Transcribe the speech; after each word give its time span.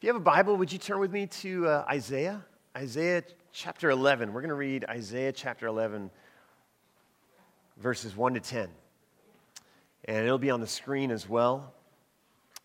If 0.00 0.04
you 0.04 0.08
have 0.14 0.16
a 0.16 0.24
Bible, 0.24 0.56
would 0.56 0.72
you 0.72 0.78
turn 0.78 0.98
with 0.98 1.12
me 1.12 1.26
to 1.26 1.68
uh, 1.68 1.84
Isaiah? 1.86 2.42
Isaiah 2.74 3.22
chapter 3.52 3.90
11. 3.90 4.32
We're 4.32 4.40
going 4.40 4.48
to 4.48 4.54
read 4.54 4.86
Isaiah 4.88 5.30
chapter 5.30 5.66
11, 5.66 6.10
verses 7.76 8.16
1 8.16 8.32
to 8.32 8.40
10. 8.40 8.68
And 10.06 10.24
it'll 10.24 10.38
be 10.38 10.48
on 10.48 10.62
the 10.62 10.66
screen 10.66 11.10
as 11.10 11.28
well. 11.28 11.74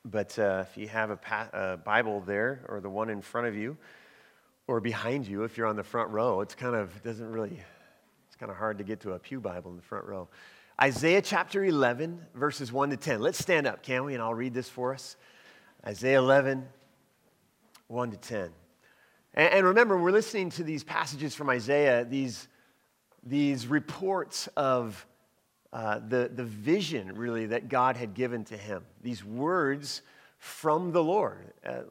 But 0.06 0.40
uh, 0.40 0.64
if 0.66 0.78
you 0.78 0.88
have 0.88 1.10
a, 1.10 1.18
pa- 1.18 1.76
Bible 1.84 2.22
there, 2.22 2.62
or 2.70 2.80
the 2.80 2.90
one 2.90 3.10
in 3.10 3.22
front 3.22 3.48
of 3.48 3.56
you, 3.58 3.76
or 4.66 4.80
behind 4.80 5.28
you, 5.28 5.44
if 5.44 5.58
you're 5.58 5.68
on 5.68 5.76
the 5.76 5.84
front 5.84 6.12
row, 6.12 6.40
it's 6.40 6.56
kind 6.56 6.74
of, 6.74 7.04
doesn't 7.04 7.30
really, 7.30 7.60
it's 8.30 8.38
kind 8.38 8.50
of 8.50 8.58
hard 8.58 8.78
to 8.78 8.86
get 8.86 9.02
to 9.02 9.12
a 9.12 9.20
Pew 9.20 9.42
Bible 9.42 9.72
in 9.72 9.76
the 9.76 9.84
front 9.84 10.06
row. 10.06 10.30
Isaiah 10.82 11.22
chapter 11.22 11.66
11, 11.66 12.18
verses 12.34 12.72
1 12.72 12.92
to 12.92 12.96
10. 12.96 13.20
Let's 13.20 13.40
stand 13.40 13.68
up, 13.68 13.84
can 13.84 14.06
we? 14.06 14.14
And 14.14 14.24
I'll 14.24 14.34
read 14.34 14.54
this 14.54 14.70
for 14.70 14.94
us. 14.94 15.18
Isaiah 15.86 16.20
11, 16.20 16.66
1 17.88 18.12
to 18.12 18.18
10. 18.18 18.50
And, 19.34 19.54
and 19.54 19.68
remember, 19.68 19.98
we're 19.98 20.12
listening 20.12 20.50
to 20.52 20.64
these 20.64 20.84
passages 20.84 21.36
from 21.36 21.50
Isaiah, 21.50 22.06
these, 22.06 22.48
these 23.24 23.68
reports 23.68 24.48
of 24.56 25.06
uh, 25.74 26.00
the, 26.08 26.32
the 26.34 26.44
vision, 26.44 27.16
really, 27.16 27.48
that 27.48 27.70
God 27.70 27.98
had 27.98 28.14
given 28.14 28.46
to 28.46 28.58
him. 28.58 28.84
These 29.02 29.24
words 29.24 30.02
from 30.38 30.92
the 30.92 31.04
Lord. 31.04 31.54
Uh, 31.66 31.82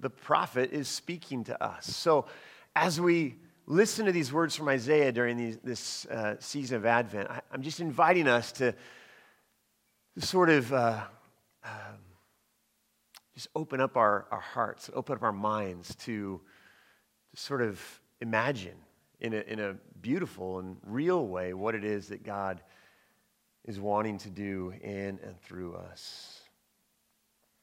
the 0.00 0.10
prophet 0.10 0.72
is 0.72 0.88
speaking 0.88 1.44
to 1.44 1.64
us. 1.64 1.86
So, 1.86 2.26
as 2.74 3.00
we 3.00 3.36
listen 3.66 4.06
to 4.06 4.12
these 4.12 4.32
words 4.32 4.56
from 4.56 4.68
Isaiah 4.68 5.12
during 5.12 5.36
these, 5.36 5.58
this 5.62 6.06
uh, 6.06 6.36
season 6.38 6.76
of 6.76 6.86
Advent, 6.86 7.30
I, 7.30 7.40
am 7.52 7.62
just 7.62 7.80
inviting 7.80 8.26
us 8.26 8.52
to, 8.52 8.74
sort 10.18 10.50
of 10.50 10.72
uh, 10.72 11.00
um, 11.64 11.72
just 13.34 13.48
open 13.54 13.80
up 13.80 13.96
our, 13.96 14.26
our 14.30 14.40
hearts, 14.40 14.90
open 14.94 15.16
up 15.16 15.22
our 15.22 15.32
minds 15.32 15.94
to, 15.96 16.40
to 17.30 17.36
sort 17.40 17.62
of 17.62 17.80
imagine 18.20 18.76
in 19.20 19.34
a, 19.34 19.40
in 19.40 19.60
a 19.60 19.74
beautiful 20.00 20.58
and 20.58 20.76
real 20.84 21.26
way 21.26 21.54
what 21.54 21.74
it 21.74 21.84
is 21.84 22.08
that 22.08 22.24
God 22.24 22.60
is 23.64 23.78
wanting 23.78 24.18
to 24.18 24.30
do 24.30 24.74
in 24.82 25.18
and 25.22 25.40
through 25.40 25.74
us. 25.74 26.40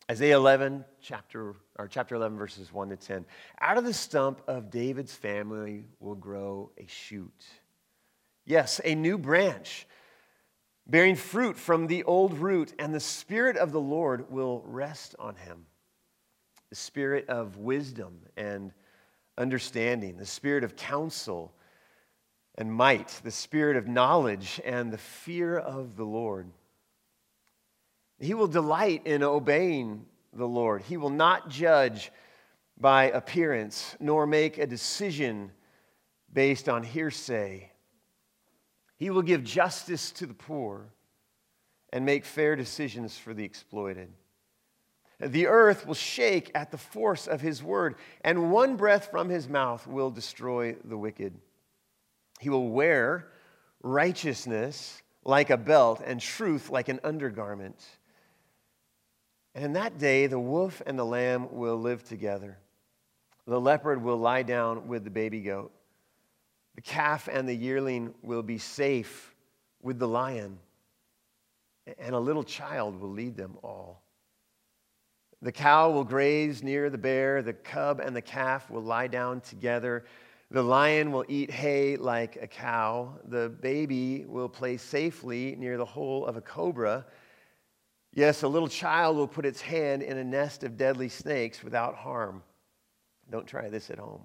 Isaiah 0.09 0.38
11, 0.38 0.85
chapter, 1.02 1.55
or 1.77 1.88
chapter 1.88 2.16
11, 2.16 2.38
verses 2.38 2.73
1 2.73 2.89
to 2.89 2.95
10. 2.95 3.25
Out 3.61 3.77
of 3.77 3.83
the 3.83 3.94
stump 3.94 4.41
of 4.47 4.72
David's 4.72 5.13
family 5.13 5.85
will 5.99 6.16
grow 6.16 6.72
a 6.79 6.88
shoot. 6.88 7.45
Yes, 8.45 8.81
a 8.83 8.95
new 8.95 9.19
branch 9.19 9.85
bearing 10.89 11.15
fruit 11.15 11.55
from 11.55 11.87
the 11.87 12.03
old 12.03 12.33
root, 12.39 12.73
and 12.79 12.93
the 12.93 12.99
Spirit 12.99 13.57
of 13.57 13.71
the 13.71 13.79
Lord 13.79 14.31
will 14.31 14.63
rest 14.65 15.15
on 15.19 15.35
him. 15.35 15.65
The 16.69 16.75
Spirit 16.75 17.29
of 17.29 17.57
wisdom 17.57 18.21
and 18.35 18.73
understanding, 19.37 20.17
the 20.17 20.25
Spirit 20.25 20.63
of 20.63 20.75
counsel 20.75 21.53
and 22.55 22.73
might, 22.73 23.21
the 23.23 23.31
Spirit 23.31 23.77
of 23.77 23.87
knowledge 23.87 24.59
and 24.65 24.91
the 24.91 24.97
fear 24.97 25.57
of 25.57 25.95
the 25.95 26.03
Lord. 26.03 26.49
He 28.19 28.33
will 28.33 28.47
delight 28.47 29.03
in 29.05 29.23
obeying 29.23 30.05
the 30.33 30.47
Lord. 30.47 30.81
He 30.81 30.97
will 30.97 31.09
not 31.09 31.49
judge 31.49 32.11
by 32.79 33.05
appearance, 33.05 33.95
nor 33.99 34.25
make 34.25 34.57
a 34.57 34.67
decision 34.67 35.51
based 36.33 36.67
on 36.67 36.83
hearsay 36.83 37.69
he 39.00 39.09
will 39.09 39.22
give 39.22 39.44
justice 39.44 40.11
to 40.11 40.25
the 40.25 40.33
poor 40.33 40.94
and 41.92 42.05
make 42.05 42.25
fair 42.25 42.58
decisions 42.58 43.17
for 43.17 43.33
the 43.33 43.45
exploited. 43.45 44.09
The 45.22 45.47
earth 45.47 45.88
will 45.88 45.95
shake 45.95 46.52
at 46.53 46.69
the 46.69 46.78
force 46.78 47.25
of 47.25 47.41
his 47.41 47.64
word, 47.64 47.95
and 48.23 48.52
one 48.52 48.75
breath 48.75 49.09
from 49.09 49.30
his 49.30 49.50
mouth 49.50 49.88
will 49.88 50.11
destroy 50.11 50.75
the 50.83 50.97
wicked. 50.97 51.33
He 52.39 52.50
will 52.50 52.69
wear 52.69 53.28
righteousness 53.81 55.02
like 55.23 55.50
a 55.50 55.57
belt 55.57 56.02
and 56.06 56.19
truth 56.19 56.69
like 56.69 56.90
an 56.90 57.00
undergarment. 57.03 57.81
And 59.56 59.63
in 59.63 59.73
that 59.73 59.97
day, 59.97 60.28
the 60.28 60.40
wolf 60.40 60.81
and 60.85 61.00
the 61.00 61.06
lamb 61.06 61.47
will 61.52 61.78
live 61.78 62.03
together. 62.03 62.57
The 63.47 63.59
leopard 63.59 64.03
will 64.03 64.18
lie 64.18 64.44
down 64.44 64.88
with 64.88 65.03
the 65.03 65.09
baby 65.09 65.41
goat. 65.41 65.72
The 66.79 66.84
calf 66.84 67.28
and 67.29 67.45
the 67.45 67.53
yearling 67.53 68.13
will 68.22 68.41
be 68.41 68.57
safe 68.57 69.35
with 69.81 70.00
the 70.00 70.07
lion, 70.07 70.59
and 71.97 72.16
a 72.16 72.19
little 72.19 72.45
child 72.45 73.01
will 73.01 73.09
lead 73.09 73.35
them 73.35 73.57
all. 73.62 74.01
The 75.41 75.51
cow 75.51 75.91
will 75.91 76.06
graze 76.06 76.63
near 76.63 76.90
the 76.90 76.97
bear, 76.97 77.41
the 77.41 77.51
cub 77.51 78.00
and 78.00 78.16
the 78.16 78.22
calf 78.22 78.69
will 78.69 78.81
lie 78.81 79.07
down 79.07 79.41
together. 79.41 80.06
The 80.51 80.63
lion 80.63 81.12
will 81.12 81.25
eat 81.28 81.51
hay 81.51 81.97
like 81.97 82.38
a 82.41 82.47
cow. 82.47 83.19
The 83.28 83.50
baby 83.50 84.23
will 84.25 84.47
play 84.47 84.78
safely 84.78 85.57
near 85.57 85.75
the 85.75 85.84
hole 85.84 86.25
of 86.25 86.38
a 86.38 86.41
cobra. 86.41 87.06
Yes, 88.13 88.44
a 88.44 88.47
little 88.47 88.69
child 88.69 89.17
will 89.17 89.28
put 89.28 89.46
its 89.46 89.59
hand 89.59 90.01
in 90.01 90.17
a 90.17 90.23
nest 90.23 90.63
of 90.63 90.78
deadly 90.78 91.09
snakes 91.09 91.61
without 91.61 91.96
harm. 91.96 92.41
Don't 93.29 93.46
try 93.46 93.67
this 93.67 93.90
at 93.90 94.00
home. 94.00 94.22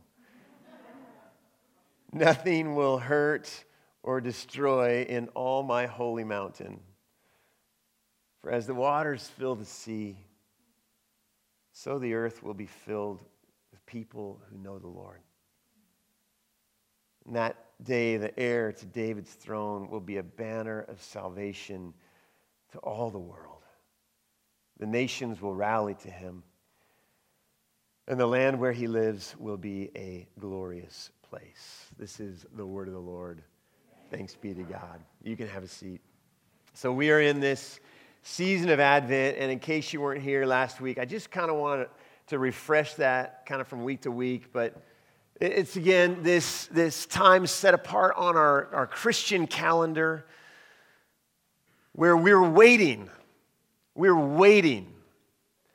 Nothing 2.15 2.77
will 2.77 2.99
hurt 2.99 3.65
or 4.05 4.21
destroy 4.21 5.03
in 5.03 5.27
all 5.35 5.65
my 5.65 5.87
holy 5.87 6.23
mountain. 6.23 6.79
For 8.41 8.53
as 8.53 8.69
the 8.69 8.75
waters 8.75 9.29
fill 9.37 9.57
the 9.57 9.65
sea, 9.65 10.17
so 11.73 11.99
the 11.99 12.15
earth 12.15 12.41
will 12.41 12.55
be 12.55 12.67
filled 12.67 13.21
with 13.73 13.85
people 13.85 14.41
who 14.49 14.59
know 14.59 14.79
the 14.79 14.87
Lord. 14.87 15.23
In 17.27 17.33
that 17.33 17.57
day, 17.83 18.17
the 18.17 18.39
heir 18.39 18.71
to 18.71 18.87
David's 18.87 19.33
throne 19.33 19.91
will 19.91 19.99
be 19.99 20.19
a 20.19 20.23
banner 20.23 20.83
of 20.83 21.03
salvation 21.03 21.95
to 22.71 22.79
all 22.79 23.11
the 23.11 23.19
world. 23.19 23.65
The 24.79 24.87
nations 24.87 25.43
will 25.43 25.55
rally 25.57 25.95
to 25.95 26.11
him, 26.11 26.45
and 28.07 28.21
the 28.21 28.27
land 28.27 28.61
where 28.61 28.73
he 28.73 28.87
lives 28.87 29.35
will 29.37 29.57
be 29.57 29.91
a 29.97 30.29
glorious 30.39 31.11
place. 31.35 31.87
This 31.99 32.21
is 32.21 32.47
the 32.55 32.65
word 32.65 32.87
of 32.87 32.95
the 32.95 33.01
Lord. 33.01 33.43
Thanks 34.09 34.37
be 34.37 34.55
to 34.55 34.63
God. 34.63 35.01
You 35.25 35.37
can 35.37 35.49
have 35.49 35.65
a 35.65 35.69
seat. 35.69 36.01
So, 36.75 36.93
we 36.93 37.11
are 37.11 37.21
in 37.21 37.41
this 37.41 37.81
season 38.23 38.71
of 38.71 38.79
Advent, 38.79 39.39
and 39.41 39.51
in 39.51 39.59
case 39.59 39.93
you 39.93 40.01
weren't 40.01 40.23
here 40.23 40.47
last 40.47 40.81
week, 40.81 40.97
I 40.97 41.05
just 41.05 41.33
kind 41.33 41.51
of 41.51 41.57
want 41.57 41.89
to 42.29 42.39
refresh 42.39 42.95
that 42.95 43.47
kind 43.47 43.61
of 43.61 43.67
from 43.67 43.83
week 43.83 44.03
to 44.03 44.13
week. 44.13 44.53
But 44.53 44.81
it's 45.41 45.75
again 45.75 46.19
this, 46.23 46.67
this 46.67 47.05
time 47.05 47.49
set 47.49 47.75
apart 47.75 48.15
on 48.17 48.37
our, 48.37 48.73
our 48.73 48.87
Christian 48.87 49.49
calendar 49.49 50.27
where 51.95 52.17
we're 52.17 52.49
waiting. 52.49 53.11
We're 53.97 54.17
waiting. 54.17 54.87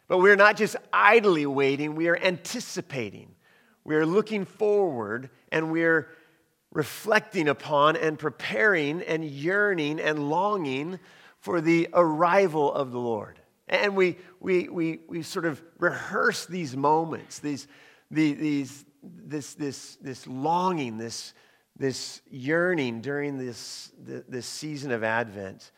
But 0.08 0.20
we're 0.20 0.38
not 0.38 0.56
just 0.56 0.78
idly 0.94 1.46
waiting, 1.46 1.96
we 1.96 2.08
are 2.08 2.18
anticipating. 2.18 3.36
We 3.84 3.96
are 3.96 4.06
looking 4.06 4.46
forward 4.46 5.30
and 5.52 5.72
we're 5.72 6.10
reflecting 6.72 7.48
upon 7.48 7.96
and 7.96 8.20
preparing 8.20 9.02
and 9.02 9.24
yearning 9.24 10.00
and 10.00 10.30
longing 10.30 11.00
for 11.40 11.62
the 11.62 11.90
arrival 11.94 12.74
of 12.74 12.92
the 12.92 13.00
Lord. 13.00 13.40
And 13.68 13.96
we, 13.96 14.18
we, 14.40 14.68
we, 14.68 15.00
we 15.08 15.22
sort 15.22 15.46
of 15.46 15.62
rehearse 15.78 16.46
these 16.46 16.76
moments, 16.76 17.40
these, 17.40 17.68
these, 18.12 18.86
this, 19.04 19.54
this, 19.54 19.96
this 19.98 20.28
longing, 20.28 20.98
this, 20.98 21.34
this 21.78 22.22
yearning 22.30 23.02
during 23.02 23.38
this, 23.38 23.92
this 23.98 24.46
season 24.46 24.92
of 24.92 25.04
Advent. 25.04 25.72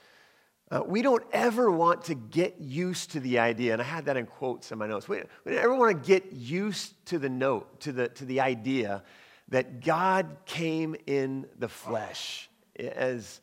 Uh, 0.72 0.82
we 0.86 1.02
don't 1.02 1.24
ever 1.34 1.70
want 1.70 2.06
to 2.06 2.16
get 2.16 2.62
used 2.62 3.12
to 3.12 3.20
the 3.20 3.40
idea, 3.40 3.74
and 3.74 3.82
I 3.82 3.86
had 3.86 4.06
that 4.06 4.16
in 4.16 4.26
quotes 4.26 4.72
in 4.72 4.78
my 4.78 4.88
notes. 4.88 5.10
We, 5.10 5.18
we 5.44 5.52
don't 5.52 5.62
ever 5.62 5.76
want 5.76 6.02
to 6.02 6.08
get 6.08 6.32
used 6.32 7.06
to 7.08 7.20
the 7.20 7.28
note, 7.28 7.82
to 7.82 7.92
the, 7.92 8.08
to 8.08 8.24
the 8.24 8.40
idea 8.40 9.04
that 9.50 9.84
God 9.84 10.38
came 10.46 10.96
in 11.08 11.46
the 11.60 11.68
flesh 11.68 12.50
as, 12.80 13.42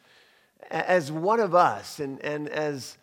as 0.70 1.12
one 1.12 1.38
of 1.38 1.54
us, 1.54 2.00
and, 2.00 2.18
and 2.24 2.48
as, 2.48 2.96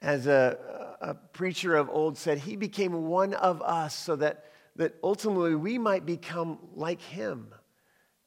as 0.00 0.26
a, 0.26 0.96
a 1.02 1.12
preacher 1.12 1.76
of 1.76 1.90
old 1.90 2.16
said, 2.16 2.38
he 2.38 2.56
became 2.56 3.06
one 3.06 3.34
of 3.34 3.60
us 3.60 3.94
so 3.94 4.16
that, 4.16 4.46
that 4.76 4.94
ultimately 5.02 5.54
we 5.54 5.76
might 5.76 6.06
become 6.06 6.58
like 6.74 7.02
him. 7.02 7.52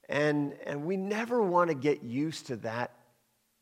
And, 0.08 0.54
and 0.68 0.86
we 0.86 0.98
never 0.98 1.42
want 1.42 1.70
to 1.70 1.74
get 1.74 2.04
used 2.04 2.48
to 2.48 2.58
that 2.58 2.92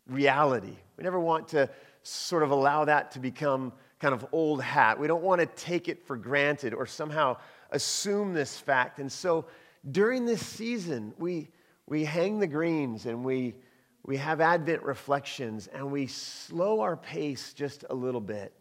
reality. 0.08 0.76
We 1.00 1.04
never 1.04 1.20
want 1.22 1.48
to 1.50 1.70
sort 2.04 2.44
of 2.44 2.52
allow 2.52 2.84
that 2.84 3.12
to 3.12 3.20
become 3.20 3.72
kind 4.02 4.14
of 4.14 4.26
old 4.34 4.62
hat. 4.62 5.00
We 5.00 5.08
don't 5.08 5.24
want 5.24 5.40
to 5.40 5.46
take 5.46 5.88
it 5.88 6.06
for 6.06 6.18
granted 6.18 6.74
or 6.74 6.86
somehow 6.86 7.38
assume 7.72 8.34
this 8.34 8.60
fact. 8.60 9.00
And 9.00 9.10
so 9.10 9.46
during 9.90 10.26
this 10.26 10.46
season, 10.46 11.14
we, 11.18 11.52
we 11.88 12.04
hang 12.04 12.40
the 12.40 12.48
greens 12.48 13.06
and 13.06 13.24
we, 13.24 13.56
we 14.04 14.18
have 14.18 14.42
Advent 14.42 14.84
reflections 14.84 15.68
and 15.68 15.90
we 15.90 16.08
slow 16.08 16.82
our 16.82 16.98
pace 16.98 17.54
just 17.54 17.86
a 17.90 17.96
little 17.96 18.20
bit, 18.20 18.52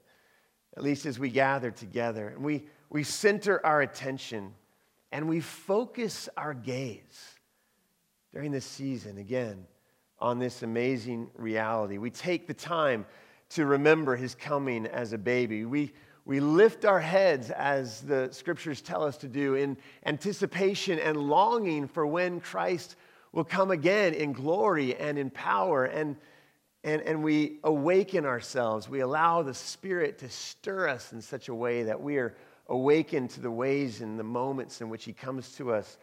at 0.76 0.84
least 0.84 1.06
as 1.06 1.18
we 1.18 1.30
gather 1.30 1.72
together. 1.72 2.28
And 2.28 2.44
we, 2.44 2.66
we 2.88 3.02
center 3.02 3.60
our 3.66 3.80
attention 3.80 4.54
and 5.10 5.28
we 5.28 5.40
focus 5.40 6.28
our 6.36 6.54
gaze 6.54 7.34
during 8.32 8.52
this 8.52 8.64
season 8.64 9.18
again 9.18 9.66
on 10.20 10.38
this 10.38 10.62
amazing 10.62 11.30
reality. 11.36 11.98
We 11.98 12.10
take 12.10 12.46
the 12.46 12.54
time 12.54 13.06
to 13.50 13.64
remember 13.64 14.16
his 14.16 14.34
coming 14.34 14.86
as 14.86 15.12
a 15.12 15.18
baby. 15.18 15.64
We, 15.64 15.92
we 16.24 16.40
lift 16.40 16.84
our 16.84 17.00
heads, 17.00 17.50
as 17.50 18.02
the 18.02 18.28
scriptures 18.32 18.82
tell 18.82 19.02
us 19.02 19.16
to 19.18 19.28
do, 19.28 19.54
in 19.54 19.76
anticipation 20.04 20.98
and 20.98 21.16
longing 21.16 21.88
for 21.88 22.06
when 22.06 22.40
Christ 22.40 22.96
will 23.32 23.44
come 23.44 23.70
again 23.70 24.14
in 24.14 24.32
glory 24.32 24.96
and 24.96 25.18
in 25.18 25.30
power. 25.30 25.84
And, 25.84 26.16
and, 26.84 27.00
and 27.02 27.22
we 27.22 27.60
awaken 27.64 28.26
ourselves. 28.26 28.88
We 28.88 29.00
allow 29.00 29.42
the 29.42 29.54
Spirit 29.54 30.18
to 30.18 30.28
stir 30.28 30.88
us 30.88 31.12
in 31.12 31.22
such 31.22 31.48
a 31.48 31.54
way 31.54 31.84
that 31.84 32.00
we 32.00 32.18
are 32.18 32.34
awakened 32.68 33.30
to 33.30 33.40
the 33.40 33.50
ways 33.50 34.02
and 34.02 34.18
the 34.18 34.24
moments 34.24 34.80
in 34.80 34.90
which 34.90 35.04
He 35.04 35.12
comes 35.12 35.52
to 35.56 35.72
us 35.72 35.96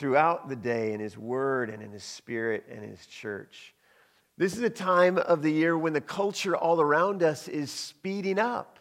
throughout 0.00 0.48
the 0.48 0.56
day 0.56 0.94
in 0.94 0.98
His 0.98 1.18
Word 1.18 1.68
and 1.68 1.82
in 1.82 1.92
His 1.92 2.02
Spirit 2.02 2.64
and 2.70 2.82
His 2.82 3.04
church. 3.04 3.74
This 4.38 4.56
is 4.56 4.62
a 4.62 4.70
time 4.70 5.18
of 5.18 5.42
the 5.42 5.52
year 5.52 5.76
when 5.76 5.92
the 5.92 6.00
culture 6.00 6.56
all 6.56 6.80
around 6.80 7.22
us 7.22 7.48
is 7.48 7.70
speeding 7.70 8.38
up. 8.38 8.78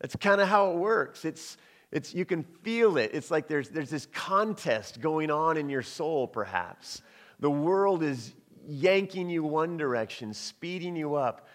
That's 0.00 0.16
kind 0.16 0.40
of 0.40 0.48
how 0.48 0.72
it 0.72 0.78
works. 0.78 1.24
It's, 1.24 1.56
it's, 1.92 2.12
you 2.12 2.24
can 2.24 2.42
feel 2.42 2.96
it. 2.96 3.12
It's 3.14 3.30
like 3.30 3.46
there's, 3.46 3.68
there's 3.68 3.88
this 3.88 4.06
contest 4.06 5.00
going 5.00 5.30
on 5.30 5.56
in 5.56 5.68
your 5.68 5.82
soul, 5.82 6.26
perhaps. 6.26 7.02
The 7.38 7.50
world 7.50 8.02
is 8.02 8.34
yanking 8.66 9.30
you 9.30 9.44
one 9.44 9.76
direction, 9.76 10.34
speeding 10.34 10.96
you 10.96 11.14
up. 11.14 11.46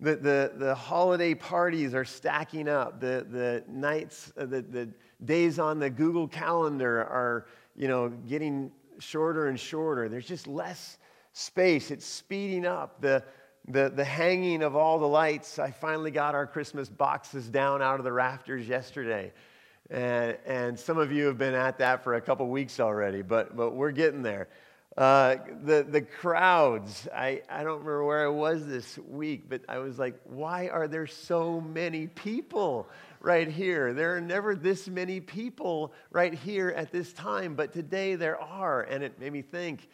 The, 0.00 0.16
the, 0.16 0.52
the 0.56 0.74
holiday 0.74 1.36
parties 1.36 1.94
are 1.94 2.04
stacking 2.04 2.68
up. 2.68 2.98
The, 2.98 3.24
the 3.30 3.62
nights, 3.68 4.32
uh, 4.36 4.46
the, 4.46 4.62
the 4.62 4.88
days 5.24 5.60
on 5.60 5.78
the 5.78 5.90
Google 5.90 6.26
Calendar 6.26 7.04
are, 7.04 7.46
you 7.76 7.88
know, 7.88 8.08
getting 8.08 8.70
shorter 8.98 9.48
and 9.48 9.58
shorter. 9.58 10.08
There's 10.08 10.26
just 10.26 10.46
less 10.46 10.98
space. 11.32 11.90
It's 11.90 12.06
speeding 12.06 12.66
up. 12.66 13.00
The, 13.00 13.24
the, 13.68 13.92
the 13.94 14.04
hanging 14.04 14.62
of 14.62 14.76
all 14.76 14.98
the 14.98 15.08
lights. 15.08 15.58
I 15.58 15.70
finally 15.70 16.10
got 16.10 16.34
our 16.34 16.46
Christmas 16.46 16.88
boxes 16.88 17.48
down 17.48 17.82
out 17.82 17.98
of 17.98 18.04
the 18.04 18.12
rafters 18.12 18.66
yesterday. 18.66 19.32
And, 19.90 20.36
and 20.46 20.78
some 20.78 20.98
of 20.98 21.12
you 21.12 21.26
have 21.26 21.38
been 21.38 21.54
at 21.54 21.78
that 21.78 22.02
for 22.02 22.14
a 22.14 22.20
couple 22.20 22.48
weeks 22.48 22.80
already, 22.80 23.22
but, 23.22 23.56
but 23.56 23.74
we're 23.74 23.90
getting 23.90 24.22
there. 24.22 24.48
Uh, 24.96 25.36
the, 25.64 25.86
the 25.88 26.02
crowds, 26.02 27.08
I, 27.14 27.42
I 27.48 27.62
don't 27.62 27.78
remember 27.78 28.04
where 28.04 28.26
I 28.26 28.28
was 28.28 28.66
this 28.66 28.98
week, 28.98 29.44
but 29.48 29.62
I 29.68 29.78
was 29.78 29.98
like, 29.98 30.20
why 30.24 30.68
are 30.68 30.86
there 30.86 31.06
so 31.06 31.62
many 31.62 32.08
people 32.08 32.88
right 33.20 33.48
here? 33.48 33.94
There 33.94 34.14
are 34.14 34.20
never 34.20 34.54
this 34.54 34.88
many 34.88 35.20
people 35.20 35.94
right 36.10 36.34
here 36.34 36.68
at 36.76 36.92
this 36.92 37.12
time, 37.14 37.54
but 37.54 37.72
today 37.72 38.16
there 38.16 38.38
are. 38.38 38.82
And 38.82 39.02
it 39.02 39.18
made 39.18 39.32
me 39.32 39.40
think, 39.40 39.88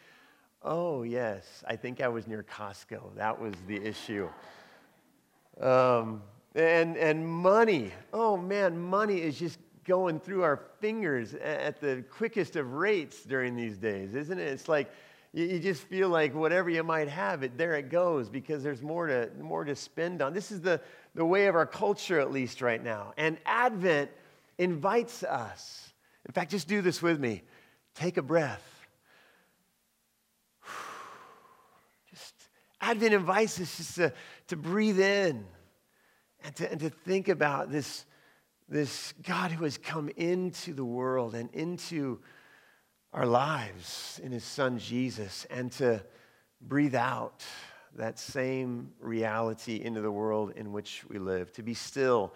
Oh, 0.61 1.03
yes. 1.03 1.63
I 1.67 1.75
think 1.75 2.01
I 2.01 2.09
was 2.09 2.27
near 2.27 2.43
Costco. 2.43 3.15
That 3.15 3.39
was 3.39 3.53
the 3.67 3.77
issue. 3.77 4.27
Um, 5.59 6.21
and, 6.55 6.97
and 6.97 7.25
money. 7.25 7.91
Oh, 8.11 8.35
man, 8.35 8.77
money 8.77 9.21
is 9.21 9.39
just 9.39 9.59
going 9.89 10.19
through 10.19 10.43
our 10.43 10.61
fingers 10.79 11.33
at 11.33 11.81
the 11.81 12.05
quickest 12.11 12.55
of 12.55 12.73
rates 12.73 13.23
during 13.23 13.55
these 13.55 13.75
days, 13.75 14.13
isn't 14.13 14.37
it? 14.37 14.47
It's 14.47 14.69
like 14.69 14.91
you, 15.33 15.57
just 15.57 15.81
feel 15.81 16.09
like 16.09 16.35
whatever 16.35 16.69
you 16.69 16.83
might 16.83 17.07
have, 17.07 17.41
it 17.41 17.57
there 17.57 17.73
it 17.73 17.89
goes 17.89 18.29
because 18.29 18.61
there's 18.61 18.83
more 18.83 19.07
to, 19.07 19.31
more 19.41 19.65
to 19.65 19.75
spend 19.75 20.21
on. 20.21 20.31
This 20.31 20.51
is 20.51 20.61
the, 20.61 20.79
the 21.15 21.25
way 21.25 21.47
of 21.47 21.55
our 21.55 21.65
culture, 21.65 22.19
at 22.19 22.31
least 22.31 22.61
right 22.61 22.83
now. 22.83 23.13
And 23.17 23.39
Advent 23.47 24.11
invites 24.59 25.23
us. 25.23 25.91
In 26.27 26.33
fact, 26.33 26.51
just 26.51 26.67
do 26.67 26.83
this 26.83 27.01
with 27.01 27.19
me. 27.19 27.41
Take 27.95 28.17
a 28.17 28.21
breath 28.21 28.63
Just 32.11 32.35
Advent 32.79 33.15
invites 33.15 33.59
us 33.59 33.75
just 33.77 33.95
to, 33.95 34.13
to 34.49 34.55
breathe 34.55 34.99
in 34.99 35.45
and 36.43 36.55
to, 36.57 36.71
and 36.71 36.79
to 36.79 36.91
think 36.91 37.27
about 37.27 37.71
this, 37.71 38.05
this 38.69 39.13
God 39.23 39.51
who 39.51 39.63
has 39.63 39.77
come 39.77 40.09
into 40.15 40.73
the 40.73 40.85
world 40.85 41.33
and 41.33 41.49
into 41.53 42.19
our 43.11 43.25
lives 43.25 44.21
in 44.23 44.31
his 44.31 44.43
son 44.43 44.77
Jesus 44.77 45.47
and 45.49 45.71
to 45.73 46.03
breathe 46.61 46.95
out 46.95 47.43
that 47.95 48.19
same 48.19 48.91
reality 48.99 49.81
into 49.83 50.01
the 50.01 50.11
world 50.11 50.53
in 50.55 50.71
which 50.71 51.03
we 51.09 51.17
live, 51.17 51.51
to 51.53 51.63
be 51.63 51.73
still, 51.73 52.33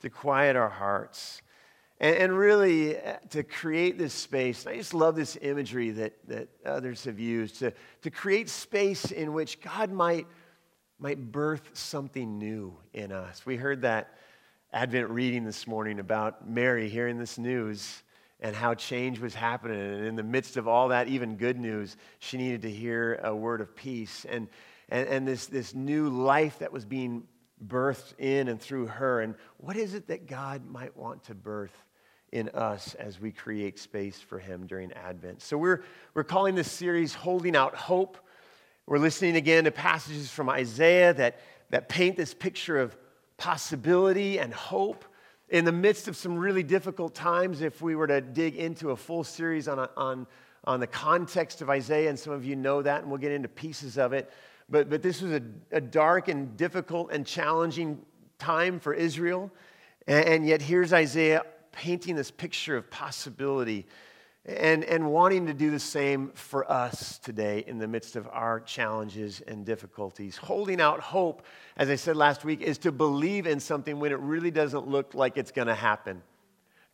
to 0.00 0.08
quiet 0.08 0.54
our 0.54 0.68
hearts, 0.68 1.42
and, 1.98 2.16
and 2.16 2.38
really 2.38 2.96
uh, 2.96 3.16
to 3.30 3.42
create 3.42 3.98
this 3.98 4.14
space. 4.14 4.64
I 4.66 4.76
just 4.76 4.94
love 4.94 5.16
this 5.16 5.36
imagery 5.42 5.90
that, 5.90 6.12
that 6.28 6.48
others 6.64 7.04
have 7.04 7.18
used 7.18 7.58
to, 7.58 7.72
to 8.02 8.10
create 8.10 8.48
space 8.48 9.10
in 9.10 9.32
which 9.32 9.60
God 9.60 9.90
might, 9.90 10.28
might 11.00 11.32
birth 11.32 11.70
something 11.72 12.38
new 12.38 12.76
in 12.92 13.10
us. 13.10 13.44
We 13.44 13.56
heard 13.56 13.82
that 13.82 14.14
Advent 14.74 15.10
reading 15.10 15.44
this 15.44 15.66
morning 15.66 15.98
about 15.98 16.48
Mary 16.48 16.88
hearing 16.88 17.18
this 17.18 17.36
news 17.36 18.02
and 18.40 18.56
how 18.56 18.72
change 18.72 19.20
was 19.20 19.34
happening. 19.34 19.78
And 19.78 20.06
in 20.06 20.16
the 20.16 20.22
midst 20.22 20.56
of 20.56 20.66
all 20.66 20.88
that, 20.88 21.08
even 21.08 21.36
good 21.36 21.58
news, 21.58 21.96
she 22.20 22.38
needed 22.38 22.62
to 22.62 22.70
hear 22.70 23.20
a 23.22 23.36
word 23.36 23.60
of 23.60 23.76
peace. 23.76 24.24
And, 24.26 24.48
and, 24.88 25.06
and 25.08 25.28
this, 25.28 25.46
this 25.46 25.74
new 25.74 26.08
life 26.08 26.60
that 26.60 26.72
was 26.72 26.86
being 26.86 27.24
birthed 27.66 28.18
in 28.18 28.48
and 28.48 28.58
through 28.58 28.86
her. 28.86 29.20
And 29.20 29.34
what 29.58 29.76
is 29.76 29.92
it 29.92 30.08
that 30.08 30.26
God 30.26 30.66
might 30.66 30.96
want 30.96 31.24
to 31.24 31.34
birth 31.34 31.76
in 32.32 32.48
us 32.54 32.94
as 32.94 33.20
we 33.20 33.30
create 33.30 33.78
space 33.78 34.18
for 34.18 34.38
Him 34.38 34.66
during 34.66 34.90
Advent. 34.94 35.42
So 35.42 35.58
we're, 35.58 35.82
we're 36.14 36.24
calling 36.24 36.54
this 36.54 36.72
series 36.72 37.12
Holding 37.12 37.54
Out 37.54 37.74
Hope. 37.74 38.16
We're 38.86 38.96
listening 38.96 39.36
again 39.36 39.64
to 39.64 39.70
passages 39.70 40.30
from 40.30 40.48
Isaiah 40.48 41.12
that, 41.12 41.40
that 41.68 41.90
paint 41.90 42.16
this 42.16 42.32
picture 42.32 42.78
of 42.78 42.96
possibility 43.42 44.38
and 44.38 44.54
hope 44.54 45.04
in 45.48 45.64
the 45.64 45.72
midst 45.72 46.06
of 46.06 46.16
some 46.16 46.38
really 46.38 46.62
difficult 46.62 47.12
times. 47.12 47.60
If 47.60 47.82
we 47.82 47.96
were 47.96 48.06
to 48.06 48.20
dig 48.20 48.54
into 48.54 48.90
a 48.90 48.96
full 48.96 49.24
series 49.24 49.66
on, 49.66 49.88
on, 49.96 50.28
on 50.62 50.78
the 50.78 50.86
context 50.86 51.60
of 51.60 51.68
Isaiah, 51.68 52.08
and 52.08 52.16
some 52.16 52.32
of 52.32 52.44
you 52.44 52.54
know 52.54 52.82
that, 52.82 53.02
and 53.02 53.10
we'll 53.10 53.18
get 53.18 53.32
into 53.32 53.48
pieces 53.48 53.98
of 53.98 54.12
it. 54.12 54.32
But, 54.68 54.88
but 54.88 55.02
this 55.02 55.20
was 55.20 55.32
a, 55.32 55.42
a 55.72 55.80
dark 55.80 56.28
and 56.28 56.56
difficult 56.56 57.10
and 57.10 57.26
challenging 57.26 58.00
time 58.38 58.78
for 58.78 58.94
Israel. 58.94 59.50
And, 60.06 60.24
and 60.24 60.46
yet, 60.46 60.62
here's 60.62 60.92
Isaiah 60.92 61.42
painting 61.72 62.14
this 62.14 62.30
picture 62.30 62.76
of 62.76 62.88
possibility 62.92 63.86
and, 64.44 64.82
and 64.84 65.10
wanting 65.10 65.46
to 65.46 65.54
do 65.54 65.70
the 65.70 65.78
same 65.78 66.32
for 66.34 66.70
us 66.70 67.18
today 67.18 67.62
in 67.66 67.78
the 67.78 67.86
midst 67.86 68.16
of 68.16 68.28
our 68.32 68.58
challenges 68.58 69.40
and 69.46 69.64
difficulties. 69.64 70.36
Holding 70.36 70.80
out 70.80 71.00
hope, 71.00 71.44
as 71.76 71.88
I 71.88 71.94
said 71.94 72.16
last 72.16 72.44
week, 72.44 72.60
is 72.60 72.78
to 72.78 72.90
believe 72.90 73.46
in 73.46 73.60
something 73.60 74.00
when 74.00 74.10
it 74.10 74.18
really 74.18 74.50
doesn't 74.50 74.88
look 74.88 75.14
like 75.14 75.36
it's 75.36 75.52
going 75.52 75.68
to 75.68 75.74
happen. 75.74 76.22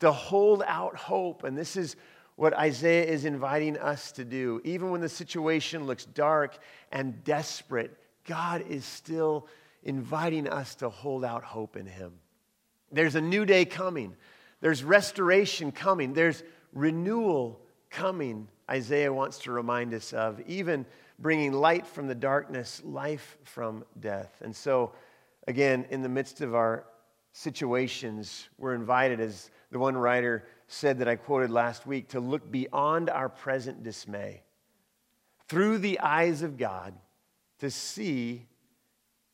To 0.01 0.13
hold 0.13 0.63
out 0.67 0.95
hope, 0.97 1.45
and 1.45 1.57
this 1.57 1.77
is 1.77 1.97
what 2.37 2.53
Isaiah 2.55 3.05
is 3.05 3.25
inviting 3.25 3.79
us 3.79 4.13
to 4.13 4.25
do. 4.25 4.61
Even 4.63 4.91
when 4.91 5.01
the 5.01 5.09
situation 5.09 5.87
looks 5.87 6.05
dark 6.05 6.59
and 6.93 7.25
desperate, 7.25 7.97
God 8.27 8.65
is 8.69 8.85
still 8.85 9.49
inviting 9.83 10.47
us 10.47 10.75
to 10.77 10.91
hold 10.91 11.25
out 11.25 11.45
hope 11.45 11.77
in 11.77 11.87
Him. 11.87 12.13
There's 12.93 13.15
a 13.15 13.21
new 13.21 13.47
day 13.47 13.65
coming. 13.65 14.15
There's 14.61 14.85
restoration 14.85 15.73
coming, 15.73 16.13
there's 16.13 16.43
renewal 16.79 17.61
coming, 17.91 18.49
Isaiah 18.71 19.13
wants 19.13 19.39
to 19.41 19.53
remind 19.53 19.95
us 19.95 20.13
of, 20.13 20.41
even 20.47 20.87
bringing 21.19 21.53
light 21.53 21.87
from 21.87 22.07
the 22.07 22.15
darkness, 22.15 22.81
life 22.85 23.37
from 23.43 23.85
death. 23.99 24.41
And 24.43 24.55
so, 24.55 24.93
again, 25.47 25.87
in 25.91 26.03
the 26.03 26.09
midst 26.09 26.41
of 26.41 26.55
our 26.55 26.85
situations, 27.33 28.49
we're 28.59 28.75
invited, 28.75 29.21
as 29.21 29.51
the 29.71 29.79
one 29.79 29.97
writer 29.97 30.45
said 30.69 30.99
that 30.99 31.09
I 31.09 31.17
quoted 31.17 31.51
last 31.51 31.87
week, 31.87 32.09
to 32.09 32.21
look 32.21 32.51
beyond 32.51 33.11
our 33.11 33.29
present 33.29 33.83
dismay 33.83 34.43
through 35.49 35.79
the 35.79 35.99
eyes 36.01 36.43
of 36.43 36.57
God 36.57 36.95
to 37.59 37.71
see 37.71 38.47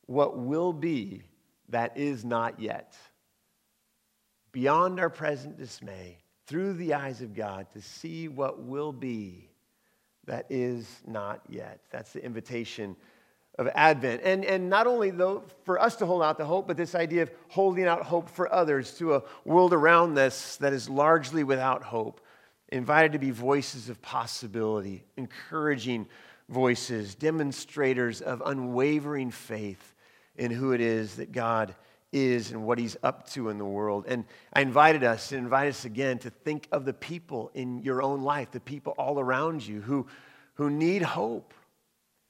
what 0.07 0.39
will 0.39 0.73
be 0.73 1.25
that 1.69 1.97
is 1.97 2.25
not 2.25 2.61
yet 2.61 2.97
beyond 4.55 5.01
our 5.01 5.11
present 5.11 5.59
dismay, 5.59 6.17
through 6.47 6.75
the 6.75 6.95
eyes 6.95 7.23
of 7.23 7.35
God, 7.35 7.67
to 7.73 7.81
see 7.81 8.29
what 8.29 8.63
will 8.63 8.93
be 8.93 9.49
that 10.27 10.47
is 10.51 11.03
not 11.07 11.41
yet. 11.49 11.81
That's 11.91 12.13
the 12.13 12.25
invitation 12.25 12.97
of 13.59 13.69
Advent. 13.75 14.23
And, 14.25 14.45
and 14.45 14.69
not 14.69 14.87
only 14.87 15.11
though 15.11 15.45
for 15.65 15.81
us 15.81 15.97
to 15.97 16.07
hold 16.07 16.23
out 16.23 16.39
the 16.39 16.45
hope, 16.45 16.67
but 16.67 16.77
this 16.77 16.95
idea 16.95 17.23
of 17.23 17.31
holding 17.49 17.87
out 17.87 18.03
hope 18.03 18.29
for 18.29 18.53
others 18.53 18.95
to 18.99 19.15
a 19.15 19.23
world 19.45 19.73
around 19.73 20.19
us 20.19 20.57
that 20.57 20.73
is 20.73 20.89
largely 20.89 21.45
without 21.45 21.83
hope. 21.83 22.21
Invited 22.71 23.13
to 23.13 23.19
be 23.19 23.31
voices 23.31 23.89
of 23.89 24.01
possibility, 24.03 25.05
encouraging 25.17 26.09
voices, 26.49 27.15
demonstrators 27.15 28.21
of 28.21 28.43
unwavering 28.45 29.31
faith 29.31 29.95
in 30.37 30.51
who 30.51 30.73
it 30.73 30.81
is 30.81 31.17
that 31.17 31.31
God 31.31 31.75
is 32.15 32.53
and 32.53 32.65
what 32.65 32.79
he's 32.79 32.97
up 33.03 33.29
to 33.31 33.49
in 33.49 33.59
the 33.59 33.65
world. 33.65 34.05
And 34.07 34.25
I 34.53 34.61
invited 34.61 35.03
us 35.03 35.33
and 35.33 35.41
invite 35.41 35.69
us 35.69 35.85
again 35.85 36.19
to 36.21 36.31
think 36.31 36.69
of 36.71 36.85
the 36.85 36.95
people 36.95 37.51
in 37.55 37.83
your 37.83 38.03
own 38.03 38.23
life, 38.23 38.53
the 38.53 38.61
people 38.61 38.95
all 38.97 39.19
around 39.19 39.67
you 39.67 39.81
who, 39.81 40.07
who 40.55 40.71
need 40.71 41.03
hope, 41.03 41.53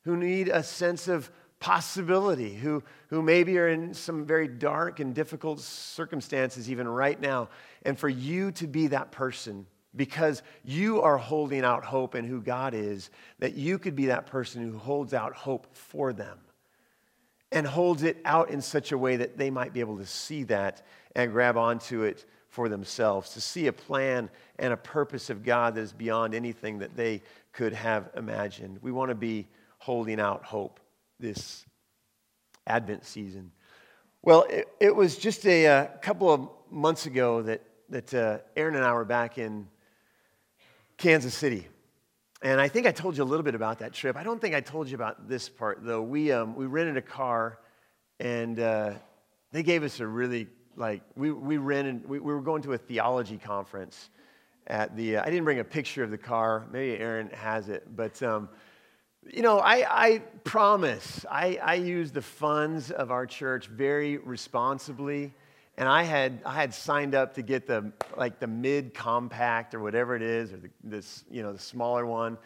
who 0.04 0.16
need 0.16 0.48
a 0.48 0.62
sense 0.62 1.06
of 1.06 1.30
possibility, 1.60 2.54
who, 2.54 2.82
who 3.08 3.22
maybe 3.22 3.58
are 3.58 3.68
in 3.68 3.92
some 3.94 4.24
very 4.24 4.48
dark 4.48 5.00
and 5.00 5.14
difficult 5.14 5.60
circumstances 5.60 6.70
even 6.70 6.88
right 6.88 7.20
now. 7.20 7.48
And 7.84 7.98
for 7.98 8.08
you 8.08 8.52
to 8.52 8.66
be 8.66 8.88
that 8.88 9.12
person 9.12 9.66
because 9.94 10.42
you 10.64 11.02
are 11.02 11.18
holding 11.18 11.62
out 11.62 11.84
hope 11.84 12.14
in 12.14 12.24
who 12.24 12.40
God 12.40 12.74
is, 12.74 13.10
that 13.38 13.54
you 13.54 13.78
could 13.78 13.94
be 13.94 14.06
that 14.06 14.26
person 14.26 14.62
who 14.62 14.76
holds 14.76 15.14
out 15.14 15.34
hope 15.34 15.68
for 15.76 16.12
them 16.12 16.38
and 17.54 17.66
holds 17.66 18.02
it 18.02 18.18
out 18.24 18.50
in 18.50 18.60
such 18.60 18.90
a 18.90 18.98
way 18.98 19.16
that 19.16 19.38
they 19.38 19.48
might 19.48 19.72
be 19.72 19.78
able 19.78 19.96
to 19.96 20.04
see 20.04 20.42
that 20.42 20.84
and 21.14 21.30
grab 21.30 21.56
onto 21.56 22.02
it 22.02 22.26
for 22.48 22.68
themselves, 22.68 23.30
to 23.30 23.40
see 23.40 23.68
a 23.68 23.72
plan 23.72 24.28
and 24.58 24.72
a 24.72 24.76
purpose 24.76 25.30
of 25.30 25.44
God 25.44 25.76
that 25.76 25.80
is 25.80 25.92
beyond 25.92 26.34
anything 26.34 26.80
that 26.80 26.96
they 26.96 27.22
could 27.52 27.72
have 27.72 28.10
imagined. 28.16 28.78
We 28.82 28.90
want 28.90 29.10
to 29.10 29.14
be 29.14 29.46
holding 29.78 30.20
out 30.20 30.44
hope 30.44 30.80
this 31.20 31.64
Advent 32.66 33.04
season. 33.04 33.52
Well, 34.22 34.46
it, 34.50 34.68
it 34.80 34.94
was 34.94 35.16
just 35.16 35.46
a, 35.46 35.64
a, 35.64 35.82
uh, 35.82 35.86
couple 35.98 36.32
of 36.32 36.48
months 36.70 37.06
ago 37.06 37.42
that, 37.42 37.62
that 37.88 38.14
uh, 38.14 38.38
Aaron 38.56 38.74
and 38.74 38.84
I 38.84 38.92
were 38.94 39.04
back 39.04 39.38
in 39.38 39.68
Kansas 40.96 41.34
City. 41.34 41.68
And 42.44 42.60
I 42.60 42.68
think 42.68 42.86
I 42.86 42.92
told 42.92 43.16
you 43.16 43.22
a 43.22 43.24
little 43.24 43.42
bit 43.42 43.54
about 43.54 43.78
that 43.78 43.94
trip. 43.94 44.16
I 44.16 44.22
don't 44.22 44.38
think 44.38 44.54
I 44.54 44.60
told 44.60 44.90
you 44.90 44.96
about 44.96 45.30
this 45.30 45.48
part, 45.48 45.78
though. 45.80 46.02
We, 46.02 46.30
um, 46.30 46.54
we 46.54 46.66
rented 46.66 46.98
a 46.98 47.02
car, 47.02 47.58
and 48.20 48.60
uh, 48.60 48.92
they 49.50 49.62
gave 49.62 49.82
us 49.82 49.98
a 49.98 50.06
really, 50.06 50.48
like, 50.76 51.00
we, 51.16 51.32
we 51.32 51.56
rented, 51.56 52.06
we, 52.06 52.18
we 52.18 52.34
were 52.34 52.42
going 52.42 52.60
to 52.64 52.74
a 52.74 52.78
theology 52.78 53.38
conference 53.38 54.10
at 54.66 54.94
the, 54.94 55.16
uh, 55.16 55.22
I 55.22 55.30
didn't 55.30 55.44
bring 55.44 55.60
a 55.60 55.64
picture 55.64 56.04
of 56.04 56.10
the 56.10 56.18
car. 56.18 56.66
Maybe 56.70 56.98
Aaron 56.98 57.30
has 57.30 57.70
it. 57.70 57.96
But, 57.96 58.22
um, 58.22 58.50
you 59.32 59.40
know, 59.40 59.60
I, 59.60 59.86
I 59.88 60.18
promise, 60.44 61.24
I, 61.30 61.58
I 61.62 61.74
use 61.76 62.12
the 62.12 62.20
funds 62.20 62.90
of 62.90 63.10
our 63.10 63.24
church 63.24 63.68
very 63.68 64.18
responsibly 64.18 65.32
and 65.76 65.88
I 65.88 66.04
had 66.04 66.40
I 66.44 66.54
had 66.54 66.72
signed 66.72 67.14
up 67.14 67.34
to 67.34 67.42
get 67.42 67.66
the 67.66 67.92
like 68.16 68.38
the 68.38 68.46
mid 68.46 68.94
compact 68.94 69.74
or 69.74 69.80
whatever 69.80 70.14
it 70.14 70.22
is, 70.22 70.52
or 70.52 70.58
the, 70.58 70.70
this 70.82 71.24
you 71.30 71.42
know 71.42 71.52
the 71.52 71.58
smaller 71.58 72.06
one. 72.06 72.38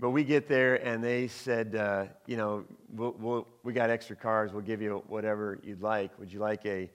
But 0.00 0.10
we 0.10 0.22
get 0.22 0.46
there 0.46 0.76
and 0.86 1.02
they 1.02 1.26
said, 1.26 1.74
uh, 1.74 2.04
you 2.24 2.36
know, 2.36 2.64
we'll, 2.88 3.16
we'll, 3.18 3.48
we 3.64 3.72
got 3.72 3.90
extra 3.90 4.14
cars. 4.14 4.52
We'll 4.52 4.62
give 4.62 4.80
you 4.80 5.02
whatever 5.08 5.58
you'd 5.64 5.82
like. 5.82 6.16
Would 6.20 6.32
you 6.32 6.38
like 6.38 6.64
a, 6.66 6.88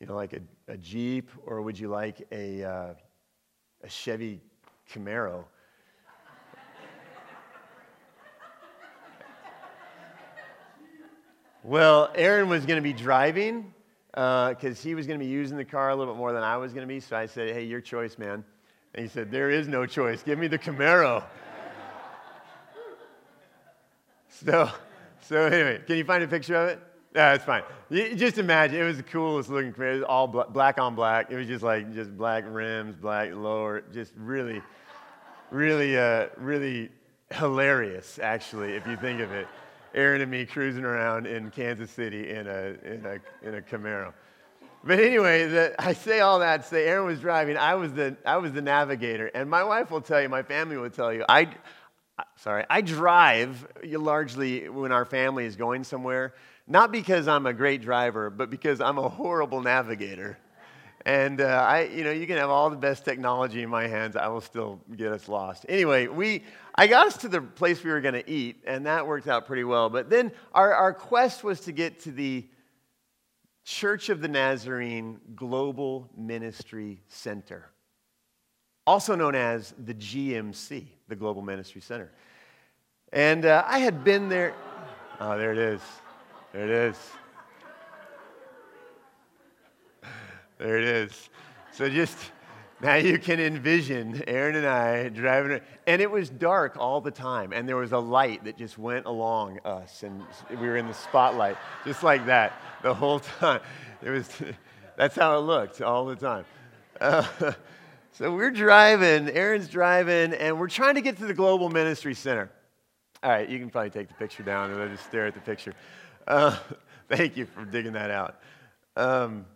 you 0.00 0.06
know, 0.06 0.14
like 0.14 0.32
a, 0.32 0.40
a 0.66 0.78
Jeep 0.78 1.30
or 1.44 1.60
would 1.60 1.78
you 1.78 1.88
like 1.88 2.26
a, 2.32 2.64
uh, 2.64 2.94
a 3.84 3.88
Chevy 3.88 4.40
Camaro? 4.90 5.44
well, 11.62 12.10
Aaron 12.14 12.48
was 12.48 12.64
going 12.64 12.78
to 12.78 12.82
be 12.82 12.94
driving 12.94 13.71
because 14.12 14.78
uh, 14.78 14.82
he 14.82 14.94
was 14.94 15.06
going 15.06 15.18
to 15.18 15.24
be 15.24 15.30
using 15.30 15.56
the 15.56 15.64
car 15.64 15.90
a 15.90 15.96
little 15.96 16.12
bit 16.12 16.18
more 16.18 16.32
than 16.32 16.42
I 16.42 16.58
was 16.58 16.72
going 16.72 16.86
to 16.86 16.92
be. 16.92 17.00
So 17.00 17.16
I 17.16 17.26
said, 17.26 17.54
hey, 17.54 17.64
your 17.64 17.80
choice, 17.80 18.18
man. 18.18 18.44
And 18.94 19.04
he 19.04 19.08
said, 19.08 19.30
there 19.30 19.50
is 19.50 19.68
no 19.68 19.86
choice. 19.86 20.22
Give 20.22 20.38
me 20.38 20.48
the 20.48 20.58
Camaro. 20.58 21.24
so, 24.28 24.70
so 25.22 25.46
anyway, 25.46 25.80
can 25.86 25.96
you 25.96 26.04
find 26.04 26.22
a 26.22 26.28
picture 26.28 26.56
of 26.56 26.68
it? 26.68 26.80
Yeah, 27.14 27.34
it's 27.34 27.44
fine. 27.44 27.62
You, 27.88 28.14
just 28.14 28.38
imagine, 28.38 28.80
it 28.80 28.84
was 28.84 28.98
the 28.98 29.02
coolest 29.02 29.48
looking 29.48 29.72
Camaro. 29.72 29.92
It 29.92 30.00
was 30.00 30.04
all 30.04 30.26
black 30.26 30.78
on 30.78 30.94
black. 30.94 31.30
It 31.30 31.36
was 31.36 31.46
just 31.46 31.62
like, 31.62 31.94
just 31.94 32.16
black 32.16 32.44
rims, 32.46 32.96
black 32.96 33.34
lower, 33.34 33.82
just 33.92 34.12
really, 34.16 34.60
really, 35.50 35.96
uh, 35.96 36.26
really 36.36 36.90
hilarious, 37.30 38.18
actually, 38.22 38.74
if 38.74 38.86
you 38.86 38.96
think 38.96 39.20
of 39.20 39.32
it. 39.32 39.46
Aaron 39.94 40.20
and 40.20 40.30
me 40.30 40.46
cruising 40.46 40.84
around 40.84 41.26
in 41.26 41.50
Kansas 41.50 41.90
City 41.90 42.30
in 42.30 42.46
a, 42.46 42.74
in 42.84 43.06
a, 43.06 43.46
in 43.46 43.54
a 43.56 43.60
Camaro. 43.60 44.12
But 44.84 44.98
anyway, 44.98 45.46
the, 45.46 45.74
I 45.78 45.92
say 45.92 46.20
all 46.20 46.40
that 46.40 46.62
to 46.62 46.68
say 46.68 46.86
Aaron 46.86 47.06
was 47.06 47.20
driving. 47.20 47.56
I 47.56 47.74
was, 47.74 47.92
the, 47.92 48.16
I 48.26 48.38
was 48.38 48.52
the 48.52 48.62
navigator. 48.62 49.26
And 49.28 49.48
my 49.48 49.62
wife 49.62 49.90
will 49.90 50.00
tell 50.00 50.20
you, 50.20 50.28
my 50.28 50.42
family 50.42 50.76
will 50.76 50.90
tell 50.90 51.12
you, 51.12 51.24
I, 51.28 51.48
sorry, 52.36 52.64
I 52.68 52.80
drive 52.80 53.66
largely 53.84 54.68
when 54.68 54.90
our 54.90 55.04
family 55.04 55.44
is 55.44 55.54
going 55.54 55.84
somewhere, 55.84 56.34
not 56.66 56.90
because 56.90 57.28
I'm 57.28 57.46
a 57.46 57.52
great 57.52 57.82
driver, 57.82 58.30
but 58.30 58.50
because 58.50 58.80
I'm 58.80 58.98
a 58.98 59.08
horrible 59.08 59.60
navigator. 59.60 60.38
And 61.04 61.40
uh, 61.40 61.44
I, 61.68 61.84
you 61.84 62.04
know, 62.04 62.12
you 62.12 62.26
can 62.26 62.36
have 62.36 62.50
all 62.50 62.70
the 62.70 62.76
best 62.76 63.04
technology 63.04 63.62
in 63.62 63.68
my 63.68 63.88
hands, 63.88 64.14
I 64.14 64.28
will 64.28 64.40
still 64.40 64.80
get 64.96 65.12
us 65.12 65.28
lost. 65.28 65.66
Anyway, 65.68 66.06
we, 66.06 66.44
I 66.76 66.86
got 66.86 67.08
us 67.08 67.16
to 67.18 67.28
the 67.28 67.40
place 67.40 67.82
we 67.82 67.90
were 67.90 68.00
going 68.00 68.14
to 68.14 68.30
eat, 68.30 68.62
and 68.66 68.86
that 68.86 69.06
worked 69.06 69.26
out 69.26 69.46
pretty 69.46 69.64
well. 69.64 69.90
But 69.90 70.10
then 70.10 70.30
our, 70.52 70.72
our 70.72 70.94
quest 70.94 71.42
was 71.42 71.60
to 71.60 71.72
get 71.72 72.00
to 72.00 72.12
the 72.12 72.46
Church 73.64 74.08
of 74.08 74.20
the 74.20 74.28
Nazarene 74.28 75.20
Global 75.34 76.08
Ministry 76.16 77.00
Center, 77.08 77.70
also 78.86 79.14
known 79.14 79.34
as 79.34 79.74
the 79.84 79.94
GMC, 79.94 80.86
the 81.08 81.16
Global 81.16 81.42
Ministry 81.42 81.80
Center. 81.80 82.10
And 83.12 83.44
uh, 83.44 83.64
I 83.66 83.78
had 83.78 84.02
been 84.04 84.28
there. 84.28 84.54
Oh, 85.20 85.36
there 85.38 85.52
it 85.52 85.58
is. 85.58 85.80
There 86.52 86.64
it 86.64 86.70
is. 86.70 86.96
There 90.58 90.78
it 90.78 90.84
is. 90.84 91.30
So 91.72 91.88
just 91.88 92.16
now 92.80 92.96
you 92.96 93.18
can 93.18 93.38
envision 93.38 94.22
Aaron 94.26 94.56
and 94.56 94.66
I 94.66 95.08
driving, 95.08 95.60
and 95.86 96.02
it 96.02 96.10
was 96.10 96.28
dark 96.28 96.76
all 96.76 97.00
the 97.00 97.10
time, 97.10 97.52
and 97.52 97.68
there 97.68 97.76
was 97.76 97.92
a 97.92 97.98
light 97.98 98.44
that 98.44 98.58
just 98.58 98.76
went 98.76 99.06
along 99.06 99.60
us, 99.64 100.02
and 100.02 100.22
we 100.50 100.56
were 100.56 100.76
in 100.76 100.86
the 100.86 100.94
spotlight, 100.94 101.56
just 101.84 102.02
like 102.02 102.26
that, 102.26 102.52
the 102.82 102.92
whole 102.92 103.20
time. 103.20 103.60
It 104.02 104.10
was, 104.10 104.28
that's 104.96 105.14
how 105.14 105.38
it 105.38 105.42
looked 105.42 105.80
all 105.80 106.06
the 106.06 106.16
time. 106.16 106.44
Uh, 107.00 107.24
so 108.12 108.34
we're 108.34 108.50
driving, 108.50 109.28
Aaron's 109.30 109.68
driving, 109.68 110.32
and 110.34 110.58
we're 110.58 110.68
trying 110.68 110.96
to 110.96 111.02
get 111.02 111.18
to 111.18 111.26
the 111.26 111.34
Global 111.34 111.68
Ministry 111.68 112.14
Center. 112.14 112.50
All 113.22 113.30
right, 113.30 113.48
you 113.48 113.60
can 113.60 113.70
probably 113.70 113.90
take 113.90 114.08
the 114.08 114.14
picture 114.14 114.42
down 114.42 114.72
and 114.72 114.82
I 114.82 114.88
just 114.88 115.04
stare 115.04 115.26
at 115.26 115.34
the 115.34 115.40
picture. 115.40 115.74
Uh, 116.26 116.58
thank 117.08 117.36
you 117.36 117.46
for 117.46 117.64
digging 117.64 117.92
that 117.92 118.10
out. 118.10 118.40
Um, 118.96 119.46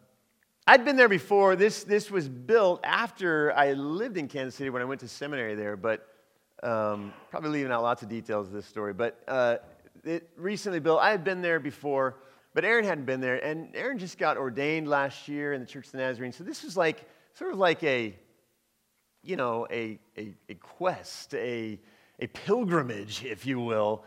I'd 0.68 0.84
been 0.84 0.96
there 0.96 1.08
before. 1.08 1.54
This, 1.54 1.84
this 1.84 2.10
was 2.10 2.28
built 2.28 2.80
after 2.82 3.52
I 3.56 3.74
lived 3.74 4.16
in 4.16 4.26
Kansas 4.26 4.56
City 4.56 4.68
when 4.68 4.82
I 4.82 4.84
went 4.84 5.00
to 5.02 5.08
seminary 5.08 5.54
there, 5.54 5.76
but 5.76 6.08
um, 6.64 7.12
probably 7.30 7.50
leaving 7.50 7.70
out 7.70 7.82
lots 7.82 8.02
of 8.02 8.08
details 8.08 8.48
of 8.48 8.52
this 8.52 8.66
story. 8.66 8.92
But 8.92 9.22
uh, 9.28 9.58
it 10.02 10.28
recently 10.36 10.80
built. 10.80 11.00
I 11.00 11.12
had 11.12 11.22
been 11.22 11.40
there 11.40 11.60
before, 11.60 12.16
but 12.52 12.64
Aaron 12.64 12.84
hadn't 12.84 13.04
been 13.04 13.20
there. 13.20 13.36
And 13.44 13.76
Aaron 13.76 13.96
just 13.96 14.18
got 14.18 14.36
ordained 14.36 14.88
last 14.88 15.28
year 15.28 15.52
in 15.52 15.60
the 15.60 15.68
Church 15.68 15.86
of 15.86 15.92
the 15.92 15.98
Nazarene. 15.98 16.32
So 16.32 16.42
this 16.42 16.64
was 16.64 16.76
like, 16.76 17.08
sort 17.34 17.52
of 17.52 17.60
like 17.60 17.84
a, 17.84 18.18
you 19.22 19.36
know, 19.36 19.68
a, 19.70 20.00
a, 20.18 20.34
a 20.48 20.54
quest, 20.54 21.32
a, 21.34 21.78
a 22.18 22.26
pilgrimage, 22.26 23.24
if 23.24 23.46
you 23.46 23.60
will, 23.60 24.02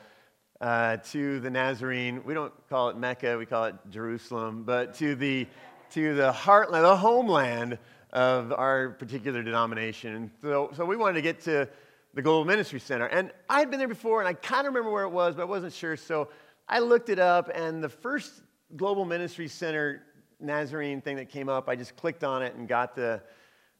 uh, 0.59 0.97
to 1.11 1.39
the 1.39 1.49
Nazarene. 1.49 2.21
We 2.25 2.33
don't 2.33 2.51
call 2.67 2.89
it 2.89 2.97
Mecca, 2.97 3.37
we 3.37 3.45
call 3.45 3.63
it 3.63 3.75
Jerusalem, 3.89 4.63
but 4.65 4.93
to 4.95 5.15
the 5.15 5.47
to 5.91 6.13
the 6.15 6.31
heartland, 6.31 6.81
the 6.81 6.95
homeland 6.95 7.77
of 8.11 8.51
our 8.53 8.89
particular 8.91 9.43
denomination. 9.43 10.31
So, 10.41 10.71
so 10.75 10.85
we 10.85 10.95
wanted 10.95 11.13
to 11.15 11.21
get 11.21 11.41
to 11.41 11.67
the 12.13 12.21
Global 12.21 12.45
Ministry 12.45 12.79
Center. 12.79 13.05
And 13.05 13.31
I 13.49 13.59
had 13.59 13.69
been 13.69 13.79
there 13.79 13.87
before, 13.87 14.19
and 14.19 14.27
I 14.27 14.33
kind 14.33 14.67
of 14.67 14.73
remember 14.73 14.91
where 14.91 15.03
it 15.03 15.11
was, 15.11 15.35
but 15.35 15.43
I 15.43 15.45
wasn't 15.45 15.73
sure. 15.73 15.95
So 15.95 16.29
I 16.67 16.79
looked 16.79 17.09
it 17.09 17.19
up, 17.19 17.51
and 17.53 17.83
the 17.83 17.89
first 17.89 18.41
Global 18.75 19.05
Ministry 19.05 19.47
Center 19.47 20.03
Nazarene 20.39 21.01
thing 21.01 21.17
that 21.17 21.29
came 21.29 21.49
up, 21.49 21.67
I 21.69 21.75
just 21.75 21.95
clicked 21.95 22.23
on 22.23 22.41
it 22.41 22.55
and 22.55 22.67
got 22.67 22.95
the, 22.95 23.21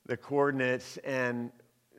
the 0.06 0.18
coordinates 0.18 0.98
and 0.98 1.52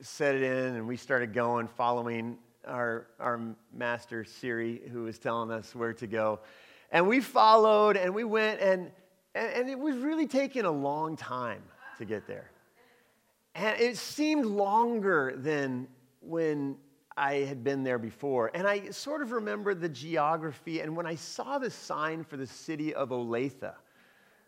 set 0.02 0.34
it 0.34 0.42
in, 0.42 0.76
and 0.76 0.86
we 0.86 0.96
started 0.96 1.32
going, 1.32 1.66
following 1.66 2.38
our, 2.66 3.08
our 3.18 3.40
master, 3.72 4.24
Siri, 4.24 4.82
who 4.92 5.04
was 5.04 5.18
telling 5.18 5.50
us 5.50 5.74
where 5.74 5.92
to 5.94 6.06
go. 6.06 6.40
And 6.92 7.06
we 7.08 7.20
followed, 7.20 7.96
and 7.96 8.14
we 8.14 8.24
went, 8.24 8.60
and 8.60 8.90
and, 9.34 9.52
and 9.52 9.70
it 9.70 9.78
was 9.78 9.96
really 9.96 10.26
taking 10.26 10.64
a 10.64 10.70
long 10.70 11.16
time 11.16 11.62
to 11.98 12.04
get 12.04 12.26
there. 12.26 12.50
And 13.54 13.80
it 13.80 13.96
seemed 13.96 14.46
longer 14.46 15.34
than 15.36 15.88
when 16.20 16.76
I 17.16 17.34
had 17.36 17.64
been 17.64 17.82
there 17.82 17.98
before. 17.98 18.50
And 18.54 18.66
I 18.66 18.90
sort 18.90 19.22
of 19.22 19.32
remember 19.32 19.74
the 19.74 19.88
geography. 19.88 20.80
And 20.80 20.96
when 20.96 21.06
I 21.06 21.16
saw 21.16 21.58
the 21.58 21.70
sign 21.70 22.24
for 22.24 22.36
the 22.36 22.46
city 22.46 22.94
of 22.94 23.10
Olathe, 23.10 23.74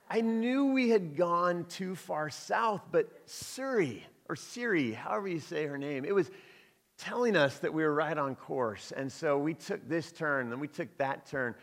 I 0.08 0.20
knew 0.20 0.66
we 0.66 0.90
had 0.90 1.16
gone 1.16 1.64
too 1.66 1.94
far 1.94 2.30
south, 2.30 2.82
but 2.90 3.26
Suri, 3.26 4.02
or 4.28 4.36
Siri, 4.36 4.92
however 4.92 5.28
you 5.28 5.40
say 5.40 5.66
her 5.66 5.78
name, 5.78 6.04
it 6.04 6.14
was 6.14 6.30
telling 6.98 7.34
us 7.36 7.58
that 7.58 7.72
we 7.72 7.82
were 7.82 7.94
right 7.94 8.16
on 8.16 8.36
course. 8.36 8.92
And 8.94 9.10
so 9.10 9.38
we 9.38 9.54
took 9.54 9.88
this 9.88 10.12
turn, 10.12 10.52
and 10.52 10.60
we 10.60 10.68
took 10.68 10.96
that 10.98 11.26
turn. 11.26 11.54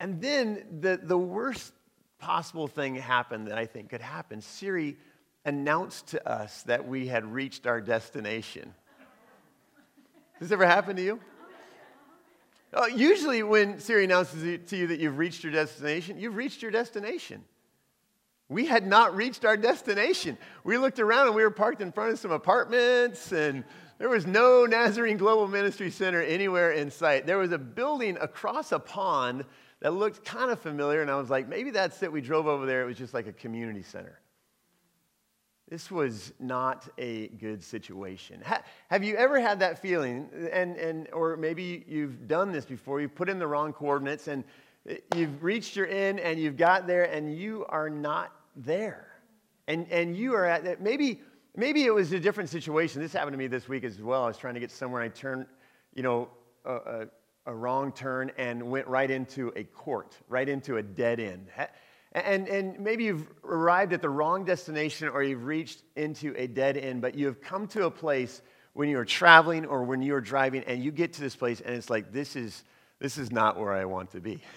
And 0.00 0.20
then 0.20 0.64
the, 0.80 1.00
the 1.02 1.18
worst 1.18 1.72
possible 2.26 2.66
thing 2.66 2.96
happened 2.96 3.46
that 3.46 3.56
I 3.56 3.66
think 3.66 3.90
could 3.90 4.00
happen. 4.00 4.40
Siri 4.40 4.96
announced 5.44 6.08
to 6.08 6.28
us 6.28 6.64
that 6.64 6.88
we 6.88 7.06
had 7.06 7.24
reached 7.24 7.68
our 7.68 7.80
destination. 7.80 8.74
Has 10.32 10.48
this 10.48 10.50
ever 10.50 10.66
happened 10.66 10.96
to 10.96 11.04
you? 11.04 11.20
Uh, 12.74 12.86
usually, 12.86 13.44
when 13.44 13.78
Siri 13.78 14.06
announces 14.06 14.58
to 14.68 14.76
you 14.76 14.88
that 14.88 14.98
you've 14.98 15.18
reached 15.18 15.44
your 15.44 15.52
destination, 15.52 16.18
you've 16.18 16.34
reached 16.34 16.62
your 16.62 16.72
destination. 16.72 17.44
We 18.48 18.66
had 18.66 18.84
not 18.84 19.14
reached 19.14 19.44
our 19.44 19.56
destination. 19.56 20.36
We 20.64 20.78
looked 20.78 20.98
around 20.98 21.28
and 21.28 21.36
we 21.36 21.44
were 21.44 21.50
parked 21.52 21.80
in 21.80 21.92
front 21.92 22.12
of 22.12 22.18
some 22.18 22.32
apartments, 22.32 23.30
and 23.30 23.62
there 23.98 24.08
was 24.08 24.26
no 24.26 24.66
Nazarene 24.66 25.16
Global 25.16 25.46
Ministry 25.46 25.92
Center 25.92 26.22
anywhere 26.22 26.72
in 26.72 26.90
sight. 26.90 27.24
There 27.24 27.38
was 27.38 27.52
a 27.52 27.58
building 27.58 28.18
across 28.20 28.72
a 28.72 28.80
pond 28.80 29.44
that 29.80 29.92
looked 29.92 30.24
kind 30.24 30.50
of 30.50 30.60
familiar, 30.60 31.02
and 31.02 31.10
I 31.10 31.16
was 31.16 31.30
like, 31.30 31.48
maybe 31.48 31.70
that's 31.70 32.02
it. 32.02 32.10
We 32.10 32.20
drove 32.20 32.46
over 32.46 32.66
there, 32.66 32.82
it 32.82 32.86
was 32.86 32.96
just 32.96 33.14
like 33.14 33.26
a 33.26 33.32
community 33.32 33.82
center. 33.82 34.20
This 35.68 35.90
was 35.90 36.32
not 36.38 36.88
a 36.96 37.26
good 37.28 37.62
situation. 37.62 38.40
Ha- 38.44 38.62
have 38.88 39.02
you 39.02 39.16
ever 39.16 39.40
had 39.40 39.58
that 39.60 39.80
feeling, 39.80 40.28
and, 40.52 40.76
and, 40.76 41.08
or 41.12 41.36
maybe 41.36 41.84
you've 41.88 42.28
done 42.28 42.52
this 42.52 42.64
before, 42.64 43.00
you've 43.00 43.16
put 43.16 43.28
in 43.28 43.40
the 43.40 43.46
wrong 43.46 43.72
coordinates 43.72 44.28
and 44.28 44.44
eh, 44.88 44.98
you've 45.16 45.42
reached 45.42 45.74
your 45.74 45.88
end 45.88 46.20
and 46.20 46.38
you've 46.38 46.56
got 46.56 46.86
there 46.86 47.04
and 47.04 47.36
you 47.36 47.66
are 47.68 47.90
not 47.90 48.32
there. 48.54 49.08
And, 49.66 49.90
and 49.90 50.16
you 50.16 50.34
are 50.34 50.44
at, 50.44 50.80
maybe, 50.80 51.20
maybe 51.56 51.82
it 51.84 51.92
was 51.92 52.12
a 52.12 52.20
different 52.20 52.48
situation. 52.48 53.02
This 53.02 53.12
happened 53.12 53.32
to 53.32 53.38
me 53.38 53.48
this 53.48 53.68
week 53.68 53.82
as 53.82 54.00
well. 54.00 54.22
I 54.22 54.28
was 54.28 54.38
trying 54.38 54.54
to 54.54 54.60
get 54.60 54.70
somewhere 54.70 55.02
and 55.02 55.12
I 55.12 55.14
turned, 55.16 55.46
you 55.94 56.04
know, 56.04 56.28
a, 56.64 56.74
a, 56.74 57.06
a 57.46 57.54
wrong 57.54 57.92
turn 57.92 58.30
and 58.36 58.62
went 58.70 58.86
right 58.86 59.10
into 59.10 59.52
a 59.56 59.64
court, 59.64 60.16
right 60.28 60.48
into 60.48 60.76
a 60.76 60.82
dead 60.82 61.20
end. 61.20 61.46
And, 62.12 62.48
and 62.48 62.80
maybe 62.80 63.04
you've 63.04 63.26
arrived 63.44 63.92
at 63.92 64.02
the 64.02 64.08
wrong 64.08 64.44
destination 64.44 65.08
or 65.08 65.22
you've 65.22 65.44
reached 65.44 65.82
into 65.96 66.34
a 66.36 66.46
dead 66.46 66.76
end, 66.76 67.02
but 67.02 67.14
you 67.14 67.26
have 67.26 67.40
come 67.40 67.66
to 67.68 67.86
a 67.86 67.90
place 67.90 68.42
when 68.72 68.88
you're 68.88 69.04
traveling 69.04 69.64
or 69.66 69.84
when 69.84 70.02
you're 70.02 70.20
driving 70.20 70.64
and 70.64 70.82
you 70.82 70.90
get 70.90 71.12
to 71.14 71.20
this 71.20 71.36
place 71.36 71.60
and 71.60 71.74
it's 71.74 71.90
like, 71.90 72.12
this 72.12 72.36
is, 72.36 72.64
this 73.00 73.18
is 73.18 73.30
not 73.30 73.58
where 73.58 73.72
I 73.72 73.84
want 73.84 74.12
to 74.12 74.20
be. 74.20 74.40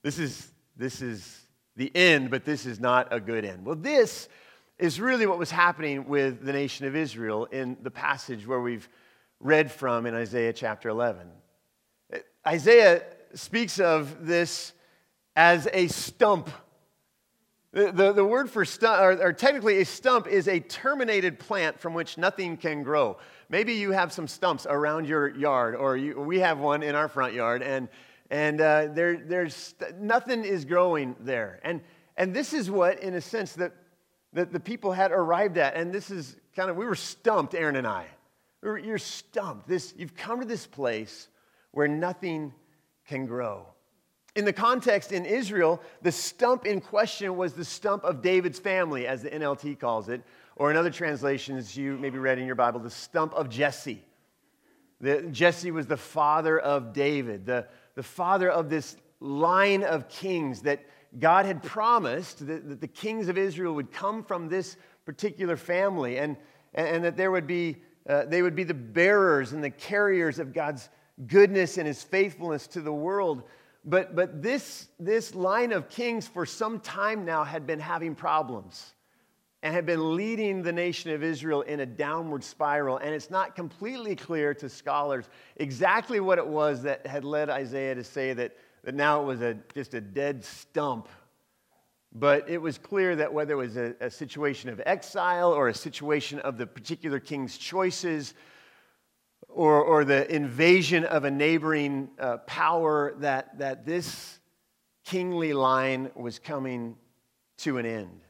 This 0.00 0.20
is, 0.20 0.52
this 0.76 1.02
is 1.02 1.48
the 1.74 1.94
end, 1.94 2.30
but 2.30 2.44
this 2.44 2.66
is 2.66 2.78
not 2.78 3.08
a 3.10 3.18
good 3.18 3.44
end. 3.44 3.66
Well, 3.66 3.74
this 3.74 4.28
is 4.78 5.00
really 5.00 5.26
what 5.26 5.38
was 5.38 5.50
happening 5.50 6.06
with 6.06 6.44
the 6.44 6.52
nation 6.52 6.86
of 6.86 6.94
Israel 6.94 7.46
in 7.46 7.76
the 7.82 7.90
passage 7.90 8.46
where 8.46 8.60
we've 8.60 8.88
read 9.40 9.72
from 9.72 10.06
in 10.06 10.14
Isaiah 10.14 10.52
chapter 10.52 10.88
11. 10.88 11.28
Isaiah 12.48 13.02
speaks 13.34 13.78
of 13.78 14.26
this 14.26 14.72
as 15.36 15.68
a 15.70 15.86
stump. 15.88 16.48
The, 17.72 17.92
the, 17.92 18.12
the 18.14 18.24
word 18.24 18.48
for 18.48 18.64
stump, 18.64 19.02
or, 19.02 19.22
or, 19.22 19.32
technically 19.34 19.82
a 19.82 19.84
stump, 19.84 20.26
is 20.26 20.48
a 20.48 20.58
terminated 20.58 21.38
plant 21.38 21.78
from 21.78 21.92
which 21.92 22.16
nothing 22.16 22.56
can 22.56 22.82
grow. 22.82 23.18
Maybe 23.50 23.74
you 23.74 23.90
have 23.90 24.14
some 24.14 24.26
stumps 24.26 24.66
around 24.66 25.06
your 25.06 25.28
yard, 25.28 25.76
or 25.76 25.98
you, 25.98 26.18
we 26.18 26.40
have 26.40 26.58
one 26.58 26.82
in 26.82 26.94
our 26.94 27.06
front 27.06 27.34
yard, 27.34 27.62
and, 27.62 27.86
and 28.30 28.62
uh, 28.62 28.86
there, 28.94 29.18
there's 29.18 29.74
nothing 30.00 30.42
is 30.42 30.64
growing 30.64 31.16
there. 31.20 31.60
And, 31.62 31.82
and 32.16 32.32
this 32.32 32.54
is 32.54 32.70
what, 32.70 33.00
in 33.00 33.12
a 33.12 33.20
sense, 33.20 33.52
that, 33.56 33.74
that 34.32 34.54
the 34.54 34.60
people 34.60 34.92
had 34.92 35.12
arrived 35.12 35.58
at. 35.58 35.74
And 35.74 35.92
this 35.92 36.10
is 36.10 36.34
kind 36.56 36.70
of, 36.70 36.78
we 36.78 36.86
were 36.86 36.94
stumped, 36.94 37.54
Aaron 37.54 37.76
and 37.76 37.86
I. 37.86 38.06
We 38.62 38.70
were, 38.70 38.78
you're 38.78 38.96
stumped. 38.96 39.68
This, 39.68 39.92
you've 39.98 40.16
come 40.16 40.40
to 40.40 40.46
this 40.46 40.66
place 40.66 41.28
where 41.72 41.88
nothing 41.88 42.52
can 43.06 43.26
grow. 43.26 43.66
In 44.36 44.44
the 44.44 44.52
context 44.52 45.10
in 45.10 45.24
Israel, 45.24 45.82
the 46.02 46.12
stump 46.12 46.66
in 46.66 46.80
question 46.80 47.36
was 47.36 47.54
the 47.54 47.64
stump 47.64 48.04
of 48.04 48.22
David's 48.22 48.58
family, 48.58 49.06
as 49.06 49.22
the 49.22 49.30
NLT 49.30 49.80
calls 49.80 50.08
it, 50.08 50.22
or 50.56 50.70
in 50.70 50.76
other 50.76 50.90
translations 50.90 51.76
you 51.76 51.96
maybe 51.98 52.18
read 52.18 52.38
in 52.38 52.46
your 52.46 52.54
Bible, 52.54 52.78
the 52.78 52.90
stump 52.90 53.32
of 53.34 53.48
Jesse. 53.48 54.04
The, 55.00 55.22
Jesse 55.22 55.70
was 55.70 55.86
the 55.86 55.96
father 55.96 56.58
of 56.58 56.92
David, 56.92 57.46
the, 57.46 57.66
the 57.94 58.02
father 58.02 58.50
of 58.50 58.68
this 58.68 58.96
line 59.20 59.82
of 59.82 60.08
kings 60.08 60.62
that 60.62 60.84
God 61.18 61.46
had 61.46 61.62
promised 61.62 62.46
that, 62.46 62.68
that 62.68 62.80
the 62.80 62.88
kings 62.88 63.28
of 63.28 63.38
Israel 63.38 63.74
would 63.74 63.92
come 63.92 64.22
from 64.22 64.48
this 64.48 64.76
particular 65.04 65.56
family 65.56 66.18
and, 66.18 66.36
and, 66.74 67.02
that 67.02 67.16
there 67.16 67.30
would 67.30 67.46
be, 67.46 67.76
uh, 68.08 68.24
they 68.26 68.42
would 68.42 68.54
be 68.54 68.64
the 68.64 68.74
bearers 68.74 69.52
and 69.52 69.64
the 69.64 69.70
carriers 69.70 70.38
of 70.38 70.52
God's 70.52 70.90
goodness 71.26 71.78
and 71.78 71.86
his 71.86 72.02
faithfulness 72.02 72.66
to 72.68 72.80
the 72.80 72.92
world. 72.92 73.42
But, 73.84 74.14
but 74.14 74.42
this, 74.42 74.88
this 74.98 75.34
line 75.34 75.72
of 75.72 75.88
kings 75.88 76.28
for 76.28 76.44
some 76.46 76.80
time 76.80 77.24
now 77.24 77.44
had 77.44 77.66
been 77.66 77.80
having 77.80 78.14
problems 78.14 78.92
and 79.62 79.74
had 79.74 79.86
been 79.86 80.14
leading 80.14 80.62
the 80.62 80.72
nation 80.72 81.10
of 81.10 81.22
Israel 81.22 81.62
in 81.62 81.80
a 81.80 81.86
downward 81.86 82.44
spiral. 82.44 82.98
And 82.98 83.14
it's 83.14 83.30
not 83.30 83.56
completely 83.56 84.14
clear 84.14 84.54
to 84.54 84.68
scholars 84.68 85.28
exactly 85.56 86.20
what 86.20 86.38
it 86.38 86.46
was 86.46 86.82
that 86.82 87.06
had 87.06 87.24
led 87.24 87.50
Isaiah 87.50 87.94
to 87.94 88.04
say 88.04 88.32
that, 88.34 88.56
that 88.84 88.94
now 88.94 89.22
it 89.22 89.24
was 89.24 89.40
a, 89.40 89.56
just 89.74 89.94
a 89.94 90.00
dead 90.00 90.44
stump. 90.44 91.08
But 92.12 92.48
it 92.48 92.58
was 92.58 92.78
clear 92.78 93.16
that 93.16 93.32
whether 93.32 93.54
it 93.54 93.56
was 93.56 93.76
a, 93.76 93.94
a 94.00 94.10
situation 94.10 94.70
of 94.70 94.80
exile 94.86 95.52
or 95.52 95.68
a 95.68 95.74
situation 95.74 96.38
of 96.40 96.56
the 96.56 96.66
particular 96.66 97.20
king's 97.20 97.58
choices, 97.58 98.34
or, 99.58 99.82
or 99.82 100.04
the 100.04 100.32
invasion 100.32 101.04
of 101.04 101.24
a 101.24 101.30
neighboring 101.32 102.08
uh, 102.20 102.36
power, 102.36 103.16
that, 103.18 103.58
that 103.58 103.84
this 103.84 104.38
kingly 105.04 105.52
line 105.52 106.12
was 106.14 106.38
coming 106.38 106.94
to 107.56 107.76
an 107.78 107.84
end. 107.84 108.20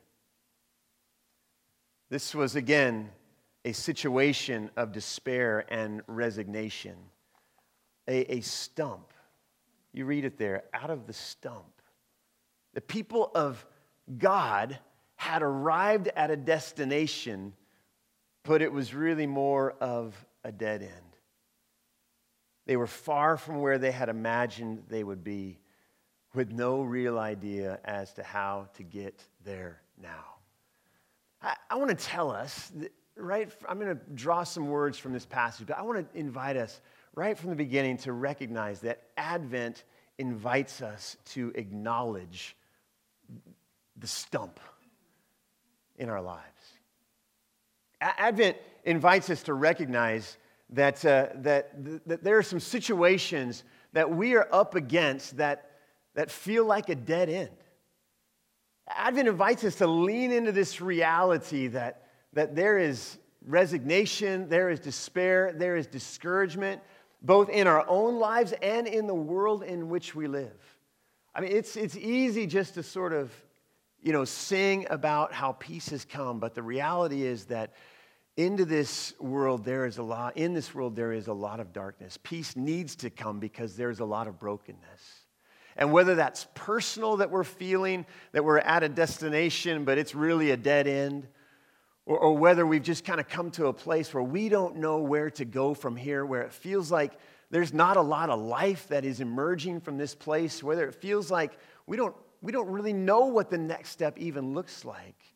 This 2.09 2.35
was 2.35 2.57
again 2.57 3.11
a 3.67 3.73
situation 3.73 4.71
of 4.75 4.91
despair 4.91 5.67
and 5.69 6.01
resignation, 6.07 6.97
a, 8.09 8.37
a 8.37 8.41
stump. 8.41 9.13
You 9.93 10.07
read 10.07 10.25
it 10.25 10.39
there 10.39 10.65
out 10.73 10.89
of 10.89 11.07
the 11.07 11.13
stump. 11.13 11.83
The 12.73 12.81
people 12.81 13.31
of 13.35 13.67
God 14.17 14.79
had 15.17 15.43
arrived 15.43 16.09
at 16.17 16.31
a 16.31 16.37
destination, 16.37 17.53
but 18.45 18.63
it 18.63 18.73
was 18.73 18.95
really 18.95 19.27
more 19.27 19.73
of 19.73 20.15
a 20.43 20.51
dead 20.51 20.81
end. 20.81 21.08
They 22.69 22.77
were 22.77 22.87
far 22.87 23.39
from 23.39 23.63
where 23.63 23.79
they 23.79 23.91
had 23.91 24.11
imagined 24.11 24.85
they 24.89 25.03
would 25.03 25.25
be, 25.25 25.59
with 26.35 26.53
no 26.53 26.83
real 26.83 27.19
idea 27.19 27.81
as 27.83 28.13
to 28.13 28.23
how 28.23 28.69
to 28.77 28.83
get 28.83 29.25
there 29.43 29.81
now. 30.01 30.35
I, 31.41 31.57
I 31.71 31.77
want 31.77 31.89
to 31.89 32.07
tell 32.07 32.31
us, 32.31 32.71
right? 33.17 33.51
I'm 33.67 33.81
going 33.81 33.97
to 33.97 34.03
draw 34.15 34.45
some 34.45 34.69
words 34.69 34.99
from 34.99 35.15
this 35.15 35.25
passage, 35.25 35.67
but 35.67 35.79
I 35.79 35.83
want 35.83 36.13
to 36.13 36.19
invite 36.19 36.59
us 36.59 36.83
right 37.15 37.39
from 37.39 37.49
the 37.49 37.57
beginning 37.57 37.97
to 37.99 38.13
recognize 38.13 38.81
that 38.81 39.03
Advent 39.17 39.85
invites 40.19 40.83
us 40.83 41.17
to 41.31 41.51
acknowledge 41.55 42.55
the 43.97 44.07
stump 44.07 44.61
in 45.97 46.11
our 46.11 46.21
lives. 46.21 46.45
Advent 48.03 48.59
invites 48.85 49.31
us 49.31 49.43
to 49.45 49.55
recognize 49.55 50.37
that, 50.71 51.05
uh, 51.05 51.29
that, 51.37 51.73
that 52.07 52.23
there 52.23 52.39
are 52.39 52.43
some 52.43 52.61
situations 52.61 53.65
that 53.93 54.11
we 54.11 54.35
are 54.35 54.49
up 54.53 54.75
against 54.75 55.39
that, 55.39 55.71
that 56.15 56.31
feel 56.31 56.65
like 56.65 56.89
a 56.89 56.95
dead 56.95 57.29
end. 57.29 57.51
Advent 58.89 59.29
invites 59.29 59.65
us 59.65 59.77
to 59.77 59.87
lean 59.87 60.33
into 60.33 60.53
this 60.53 60.81
reality 60.81 61.69
that, 61.69 62.09
that 62.33 62.55
there 62.55 62.79
is 62.79 63.19
resignation, 63.47 64.49
there 64.49 64.71
is 64.71 64.81
despair, 64.81 65.53
there 65.55 65.77
is 65.77 65.87
discouragement, 65.87 66.83
both 67.23 67.49
in 67.49 67.67
our 67.67 67.85
own 67.89 68.19
lives 68.19 68.53
and 68.63 68.87
in 68.87 69.07
the 69.07 69.15
world 69.15 69.63
in 69.63 69.89
which 69.89 70.15
we 70.15 70.27
live. 70.27 70.77
I 71.35 71.41
mean, 71.41 71.53
it's, 71.53 71.77
it's 71.77 71.97
easy 71.97 72.47
just 72.47 72.75
to 72.75 72.83
sort 72.83 73.13
of, 73.13 73.33
you 74.03 74.13
know, 74.13 74.25
sing 74.25 74.87
about 74.91 75.33
how 75.33 75.53
peace 75.53 75.89
has 75.91 76.05
come, 76.05 76.39
but 76.39 76.55
the 76.55 76.63
reality 76.63 77.23
is 77.23 77.47
that 77.47 77.73
into 78.39 78.65
this 78.65 79.15
world 79.19 79.65
there 79.65 79.85
is 79.85 79.99
a 79.99 80.03
lot, 80.03 80.37
in 80.37 80.55
this 80.55 80.73
world 80.73 80.95
there 80.95 81.13
is 81.13 81.27
a 81.27 81.33
lot 81.33 81.59
of 81.59 81.73
darkness. 81.73 82.17
Peace 82.23 82.55
needs 82.55 82.95
to 82.95 83.11
come 83.11 83.41
because 83.41 83.77
there's 83.77 83.99
a 83.99 84.05
lot 84.05 84.29
of 84.29 84.39
brokenness. 84.39 85.25
And 85.77 85.93
whether 85.93 86.15
that's 86.15 86.47
personal 86.55 87.17
that 87.17 87.33
we're 87.33 87.43
feeling, 87.43 88.07
that 88.31 88.45
we're 88.45 88.59
at 88.59 88.85
a 88.85 88.89
destination, 88.89 89.85
but 89.85 89.99
it's 89.99 90.15
really 90.15 90.53
a 90.53 90.57
dead 90.57 90.87
end, 90.87 91.27
or, 92.07 92.17
or 92.17 92.37
whether 92.37 92.65
we've 92.65 92.83
just 92.83 93.05
kind 93.05 93.19
of 93.19 93.29
come 93.29 93.51
to 93.53 93.67
a 93.67 93.73
place 93.73 94.15
where 94.15 94.23
we 94.23 94.49
don't 94.49 94.77
know 94.77 94.99
where 94.99 95.31
to 95.31 95.45
go 95.45 95.75
from 95.75 95.97
here, 95.97 96.25
where 96.25 96.43
it 96.43 96.53
feels 96.53 96.93
like 96.93 97.15
there's 97.51 97.75
not 97.75 97.97
a 97.97 98.03
lot 98.03 98.31
of 98.31 98.41
life 98.41 98.87
that 98.87 99.05
is 99.05 99.21
emerging 99.21 99.81
from 99.81 99.99
this 99.99 100.15
place, 100.15 100.63
whether 100.63 100.87
it 100.87 100.95
feels 100.95 101.29
like 101.29 101.59
we 101.89 101.97
don't, 101.97 102.15
we 102.41 102.53
don't 102.53 102.69
really 102.69 102.93
know 102.93 103.27
what 103.27 103.51
the 103.51 103.59
next 103.59 103.91
step 103.91 104.17
even 104.17 104.55
looks 104.55 104.85
like. 104.85 105.28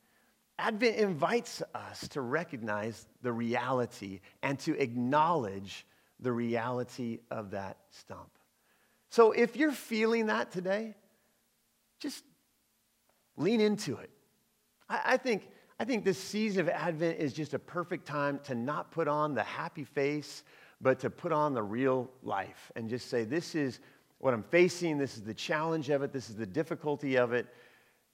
Advent 0.59 0.97
invites 0.97 1.63
us 1.75 2.07
to 2.09 2.21
recognize 2.21 3.07
the 3.23 3.33
reality 3.33 4.21
and 4.43 4.59
to 4.61 4.81
acknowledge 4.81 5.87
the 6.21 6.33
reality 6.33 7.19
of 7.31 7.51
that 7.51 7.79
stump. 7.91 8.31
So 9.11 9.33
if 9.33 9.57
you're 9.57 9.73
feeling 9.73 10.27
that 10.27 10.53
today, 10.53 10.95
just 11.99 12.25
Lean 13.37 13.61
into 13.61 13.97
it. 13.97 14.11
I, 14.89 15.01
I, 15.05 15.17
think, 15.17 15.49
I 15.79 15.85
think 15.85 16.05
this 16.05 16.19
season 16.19 16.63
of 16.63 16.69
Advent 16.69 17.19
is 17.19 17.33
just 17.33 17.55
a 17.55 17.59
perfect 17.59 18.07
time 18.07 18.41
to 18.45 18.55
not 18.55 18.91
put 18.91 19.09
on 19.09 19.35
the 19.35 19.43
happy 19.43 19.85
face, 19.85 20.45
but 20.81 20.99
to 21.01 21.11
put 21.11 21.33
on 21.33 21.55
the 21.55 21.63
real 21.63 22.11
life 22.23 22.71
and 22.77 22.89
just 22.89 23.09
say, 23.09 23.25
This 23.25 23.55
is 23.55 23.81
what 24.19 24.35
I'm 24.35 24.43
facing, 24.43 24.99
this 24.99 25.17
is 25.17 25.23
the 25.23 25.35
challenge 25.35 25.89
of 25.89 26.03
it, 26.03 26.13
this 26.13 26.29
is 26.29 26.37
the 26.37 26.47
difficulty 26.47 27.17
of 27.17 27.33
it. 27.33 27.47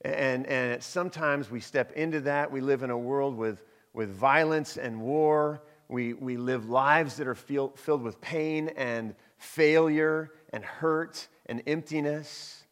And, 0.01 0.45
and 0.47 0.81
sometimes 0.81 1.51
we 1.51 1.59
step 1.59 1.91
into 1.93 2.21
that. 2.21 2.51
We 2.51 2.61
live 2.61 2.83
in 2.83 2.89
a 2.89 2.97
world 2.97 3.35
with, 3.35 3.63
with 3.93 4.09
violence 4.09 4.77
and 4.77 5.01
war. 5.01 5.61
We, 5.89 6.13
we 6.13 6.37
live 6.37 6.69
lives 6.69 7.17
that 7.17 7.27
are 7.27 7.35
feel, 7.35 7.69
filled 7.75 8.03
with 8.03 8.21
pain 8.21 8.69
and 8.77 9.15
failure 9.37 10.31
and 10.53 10.63
hurt 10.63 11.27
and 11.47 11.61
emptiness. 11.67 12.63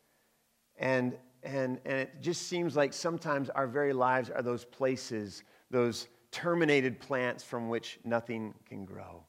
And, 0.77 1.17
and, 1.43 1.79
and 1.85 1.99
it 1.99 2.21
just 2.21 2.47
seems 2.47 2.75
like 2.75 2.93
sometimes 2.93 3.49
our 3.49 3.67
very 3.67 3.93
lives 3.93 4.29
are 4.29 4.41
those 4.41 4.63
places, 4.63 5.43
those 5.69 6.07
terminated 6.31 6.99
plants 6.99 7.43
from 7.43 7.67
which 7.67 7.99
nothing 8.03 8.53
can 8.65 8.85
grow. 8.85 9.23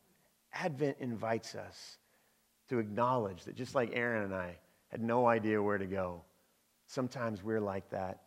Advent 0.53 0.97
invites 1.01 1.55
us 1.55 1.99
to 2.69 2.79
acknowledge 2.79 3.45
that 3.45 3.55
just 3.55 3.75
like 3.75 3.91
Aaron 3.95 4.25
and 4.25 4.35
I 4.35 4.57
had 4.89 5.03
no 5.03 5.27
idea 5.27 5.63
where 5.63 5.79
to 5.79 5.87
go, 5.87 6.23
sometimes 6.89 7.45
we're 7.45 7.61
like 7.61 7.89
that 7.91 8.23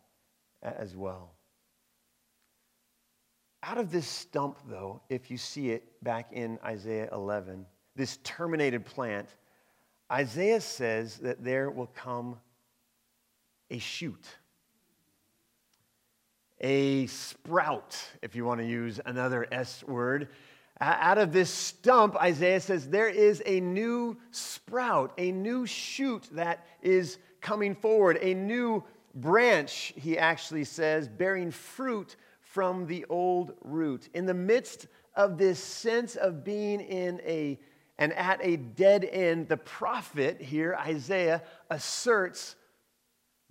as 0.62 0.96
well. 0.96 1.34
Out 3.64 3.78
of 3.78 3.92
this 3.92 4.06
stump, 4.06 4.58
though, 4.68 5.02
if 5.08 5.30
you 5.30 5.36
see 5.36 5.70
it 5.70 6.02
back 6.02 6.32
in 6.32 6.58
Isaiah 6.64 7.08
11, 7.12 7.66
this 7.94 8.18
terminated 8.24 8.84
plant, 8.84 9.28
Isaiah 10.10 10.60
says 10.60 11.18
that 11.18 11.44
there 11.44 11.70
will 11.70 11.88
come 11.88 12.38
a 13.70 13.78
shoot, 13.78 14.24
a 16.60 17.06
sprout, 17.06 17.98
if 18.20 18.34
you 18.34 18.44
want 18.44 18.60
to 18.60 18.66
use 18.66 19.00
another 19.04 19.46
S 19.52 19.84
word. 19.84 20.28
Out 20.80 21.18
of 21.18 21.32
this 21.32 21.50
stump, 21.50 22.16
Isaiah 22.16 22.60
says 22.60 22.88
there 22.88 23.08
is 23.08 23.42
a 23.46 23.60
new 23.60 24.16
sprout, 24.32 25.12
a 25.18 25.30
new 25.30 25.66
shoot 25.66 26.28
that 26.32 26.66
is 26.82 27.18
coming 27.42 27.74
forward, 27.74 28.18
a 28.22 28.32
new 28.32 28.82
branch, 29.14 29.92
he 29.96 30.16
actually 30.16 30.64
says, 30.64 31.08
bearing 31.08 31.50
fruit 31.50 32.16
from 32.40 32.86
the 32.86 33.04
old 33.08 33.52
root. 33.62 34.08
In 34.14 34.24
the 34.24 34.34
midst 34.34 34.86
of 35.14 35.36
this 35.36 35.62
sense 35.62 36.16
of 36.16 36.44
being 36.44 36.80
in 36.80 37.20
a 37.26 37.58
and 37.98 38.12
at 38.14 38.40
a 38.42 38.56
dead 38.56 39.04
end, 39.04 39.48
the 39.48 39.56
prophet 39.56 40.40
here, 40.40 40.74
Isaiah, 40.74 41.42
asserts 41.70 42.56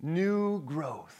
new 0.00 0.62
growth, 0.62 1.16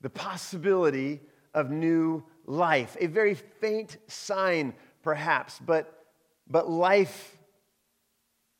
the 0.00 0.08
possibility 0.08 1.20
of 1.52 1.70
new 1.70 2.22
life. 2.46 2.96
A 3.00 3.06
very 3.06 3.34
faint 3.34 3.98
sign, 4.06 4.72
perhaps, 5.02 5.58
but, 5.58 6.06
but 6.48 6.70
life 6.70 7.36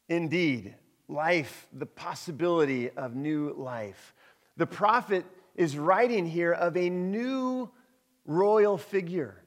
indeed. 0.09 0.75
Life, 1.09 1.67
the 1.73 1.87
possibility 1.87 2.91
of 2.91 3.17
new 3.17 3.55
life. 3.57 4.15
The 4.57 4.67
prophet 4.67 5.25
is 5.55 5.77
writing 5.77 6.27
here 6.27 6.53
of 6.53 6.77
a 6.77 6.91
new 6.91 7.71
royal 8.27 8.77
figure, 8.79 9.43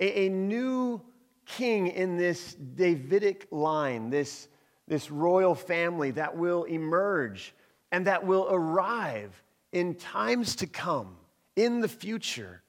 a, 0.00 0.26
a 0.26 0.28
new 0.28 1.02
king 1.44 1.86
in 1.88 2.16
this 2.16 2.54
Davidic 2.54 3.46
line, 3.50 4.10
this, 4.10 4.48
this 4.88 5.10
royal 5.10 5.54
family 5.54 6.10
that 6.12 6.36
will 6.36 6.64
emerge 6.64 7.54
and 7.92 8.06
that 8.06 8.26
will 8.26 8.48
arrive 8.50 9.42
in 9.72 9.94
times 9.94 10.56
to 10.56 10.66
come, 10.66 11.16
in 11.54 11.80
the 11.80 11.88
future, 11.88 12.62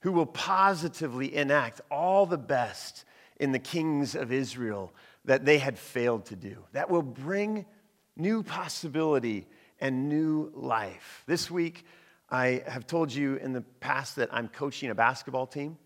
who 0.00 0.12
will 0.12 0.26
positively 0.26 1.34
enact 1.34 1.80
all 1.90 2.26
the 2.26 2.38
best 2.38 3.04
in 3.38 3.52
the 3.52 3.58
kings 3.58 4.14
of 4.14 4.32
Israel 4.32 4.92
that 5.24 5.44
they 5.44 5.58
had 5.58 5.78
failed 5.78 6.26
to 6.26 6.36
do, 6.36 6.64
that 6.72 6.90
will 6.90 7.02
bring 7.02 7.66
new 8.16 8.42
possibility 8.42 9.46
and 9.80 10.08
new 10.08 10.50
life. 10.54 11.24
This 11.26 11.50
week, 11.50 11.84
I 12.30 12.62
have 12.66 12.86
told 12.86 13.12
you 13.12 13.36
in 13.36 13.52
the 13.52 13.62
past 13.80 14.16
that 14.16 14.28
I'm 14.32 14.48
coaching 14.48 14.90
a 14.90 14.94
basketball 14.94 15.46
team. 15.46 15.78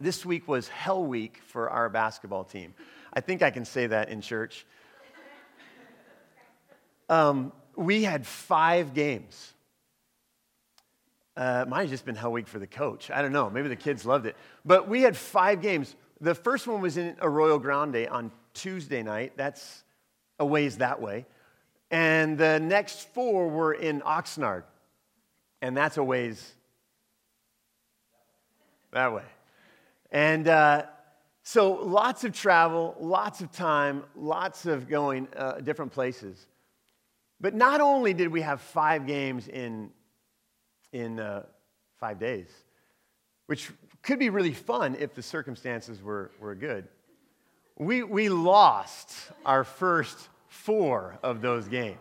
This 0.00 0.24
week 0.24 0.48
was 0.48 0.68
hell 0.68 1.04
week 1.04 1.40
for 1.46 1.70
our 1.70 1.88
basketball 1.88 2.44
team. 2.44 2.74
I 3.12 3.20
think 3.20 3.42
I 3.42 3.50
can 3.50 3.64
say 3.64 3.86
that 3.86 4.08
in 4.08 4.20
church. 4.20 4.66
Um, 7.08 7.52
we 7.76 8.02
had 8.02 8.26
five 8.26 8.94
games. 8.94 9.52
Uh, 11.36 11.64
might 11.68 11.82
have 11.82 11.90
just 11.90 12.04
been 12.04 12.14
hell 12.14 12.32
week 12.32 12.46
for 12.46 12.58
the 12.58 12.66
coach. 12.66 13.10
I 13.10 13.20
don't 13.20 13.32
know. 13.32 13.50
Maybe 13.50 13.68
the 13.68 13.76
kids 13.76 14.06
loved 14.06 14.26
it. 14.26 14.36
But 14.64 14.88
we 14.88 15.02
had 15.02 15.16
five 15.16 15.60
games. 15.60 15.94
The 16.20 16.34
first 16.34 16.66
one 16.66 16.80
was 16.80 16.96
in 16.96 17.16
Arroyo 17.20 17.58
Grande 17.58 18.08
on 18.08 18.30
Tuesday 18.54 19.02
night. 19.02 19.32
That's 19.36 19.84
a 20.38 20.46
ways 20.46 20.78
that 20.78 21.00
way. 21.00 21.26
And 21.90 22.38
the 22.38 22.58
next 22.58 23.08
four 23.08 23.48
were 23.48 23.72
in 23.72 24.00
Oxnard. 24.00 24.64
And 25.60 25.76
that's 25.76 25.96
a 25.96 26.04
ways 26.04 26.54
that 28.92 29.12
way. 29.12 29.24
And 30.10 30.46
uh, 30.48 30.84
so 31.42 31.72
lots 31.72 32.24
of 32.24 32.32
travel, 32.32 32.96
lots 33.00 33.40
of 33.40 33.52
time, 33.52 34.04
lots 34.16 34.66
of 34.66 34.88
going 34.88 35.28
uh, 35.36 35.60
different 35.60 35.92
places. 35.92 36.46
But 37.40 37.54
not 37.54 37.80
only 37.80 38.14
did 38.14 38.28
we 38.28 38.40
have 38.40 38.60
five 38.60 39.06
games 39.06 39.48
in, 39.48 39.90
in 40.92 41.20
uh, 41.20 41.44
five 41.98 42.18
days, 42.18 42.48
which 43.46 43.70
could 44.02 44.18
be 44.18 44.30
really 44.30 44.52
fun 44.52 44.96
if 44.98 45.14
the 45.14 45.22
circumstances 45.22 46.02
were, 46.02 46.30
were 46.40 46.54
good, 46.54 46.88
we, 47.76 48.02
we 48.02 48.28
lost 48.28 49.12
our 49.44 49.64
first 49.64 50.28
four 50.48 51.18
of 51.22 51.40
those 51.40 51.66
games. 51.68 51.98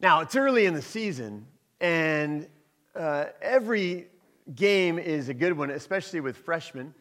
Now, 0.00 0.20
it's 0.20 0.36
early 0.36 0.66
in 0.66 0.74
the 0.74 0.82
season, 0.82 1.46
and 1.80 2.46
uh, 2.94 3.26
every 3.42 4.06
game 4.54 4.98
is 4.98 5.28
a 5.28 5.34
good 5.34 5.56
one, 5.56 5.70
especially 5.70 6.20
with 6.20 6.36
freshmen. 6.36 6.94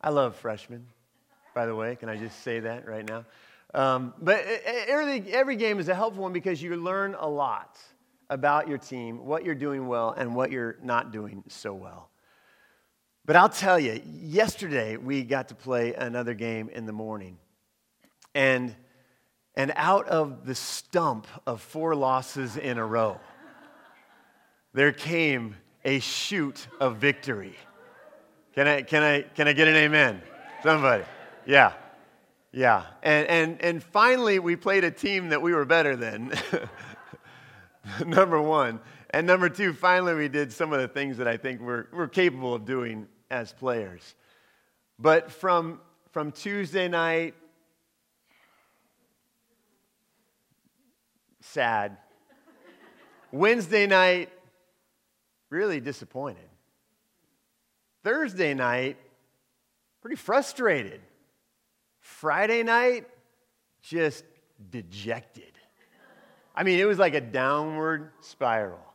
I 0.00 0.10
love 0.10 0.36
freshmen, 0.36 0.86
by 1.54 1.66
the 1.66 1.74
way. 1.74 1.96
Can 1.96 2.08
I 2.08 2.16
just 2.16 2.42
say 2.42 2.60
that 2.60 2.86
right 2.86 3.08
now? 3.08 3.24
Um, 3.74 4.12
but 4.20 4.44
every, 4.88 5.32
every 5.32 5.56
game 5.56 5.78
is 5.78 5.88
a 5.88 5.94
helpful 5.94 6.24
one 6.24 6.32
because 6.32 6.60
you 6.60 6.76
learn 6.76 7.14
a 7.18 7.28
lot 7.28 7.78
about 8.28 8.68
your 8.68 8.78
team, 8.78 9.24
what 9.24 9.44
you're 9.44 9.54
doing 9.54 9.86
well, 9.86 10.10
and 10.10 10.34
what 10.34 10.50
you're 10.50 10.76
not 10.82 11.12
doing 11.12 11.44
so 11.48 11.72
well. 11.72 12.10
But 13.24 13.36
I'll 13.36 13.48
tell 13.48 13.78
you, 13.78 14.02
yesterday 14.04 14.96
we 14.96 15.22
got 15.22 15.48
to 15.48 15.54
play 15.54 15.94
another 15.94 16.34
game 16.34 16.68
in 16.68 16.86
the 16.86 16.92
morning. 16.92 17.38
And, 18.34 18.74
and 19.54 19.72
out 19.76 20.08
of 20.08 20.44
the 20.44 20.54
stump 20.54 21.26
of 21.46 21.60
four 21.60 21.94
losses 21.94 22.56
in 22.56 22.78
a 22.78 22.86
row, 22.86 23.20
there 24.74 24.92
came 24.92 25.56
a 25.84 26.00
shoot 26.00 26.66
of 26.80 26.96
victory. 26.96 27.54
Can 28.54 28.66
I, 28.66 28.82
can 28.82 29.02
I, 29.02 29.22
can 29.22 29.46
I 29.46 29.52
get 29.52 29.68
an 29.68 29.76
amen? 29.76 30.20
Somebody. 30.62 31.04
Yeah. 31.46 31.72
Yeah. 32.52 32.84
And, 33.02 33.28
and, 33.28 33.62
and 33.62 33.82
finally, 33.82 34.40
we 34.40 34.56
played 34.56 34.84
a 34.84 34.90
team 34.90 35.28
that 35.28 35.40
we 35.40 35.54
were 35.54 35.64
better 35.64 35.94
than. 35.94 36.32
number 38.06 38.40
one. 38.40 38.80
And 39.10 39.26
number 39.26 39.48
two, 39.48 39.72
finally, 39.72 40.14
we 40.14 40.28
did 40.28 40.52
some 40.52 40.72
of 40.72 40.80
the 40.80 40.88
things 40.88 41.18
that 41.18 41.28
I 41.28 41.36
think 41.36 41.60
we're, 41.60 41.86
we're 41.92 42.08
capable 42.08 42.54
of 42.54 42.64
doing 42.64 43.06
as 43.32 43.52
players. 43.52 44.14
But 44.98 45.32
from, 45.32 45.80
from 46.12 46.30
Tuesday 46.30 46.86
night, 46.86 47.34
sad. 51.40 51.96
Wednesday 53.32 53.86
night, 53.86 54.28
really 55.48 55.80
disappointed. 55.80 56.48
Thursday 58.04 58.52
night, 58.52 58.98
pretty 60.02 60.16
frustrated. 60.16 61.00
Friday 62.00 62.62
night, 62.62 63.06
just 63.80 64.24
dejected. 64.70 65.44
I 66.54 66.64
mean, 66.64 66.78
it 66.78 66.84
was 66.84 66.98
like 66.98 67.14
a 67.14 67.20
downward 67.20 68.10
spiral. 68.20 68.91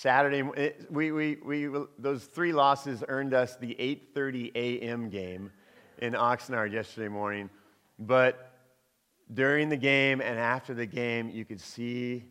Saturday, 0.00 0.48
it, 0.56 0.86
we, 0.90 1.10
we, 1.10 1.38
we, 1.44 1.68
those 1.98 2.24
three 2.24 2.52
losses 2.52 3.02
earned 3.08 3.34
us 3.34 3.56
the 3.56 3.74
8:30 4.14 4.52
a.m. 4.54 5.08
game 5.08 5.50
in 6.00 6.12
Oxnard 6.12 6.72
yesterday 6.72 7.08
morning. 7.08 7.50
But 7.98 8.52
during 9.34 9.70
the 9.70 9.76
game 9.76 10.20
and 10.20 10.38
after 10.38 10.72
the 10.72 10.86
game, 10.86 11.30
you 11.30 11.44
could 11.44 11.60
see 11.60 12.26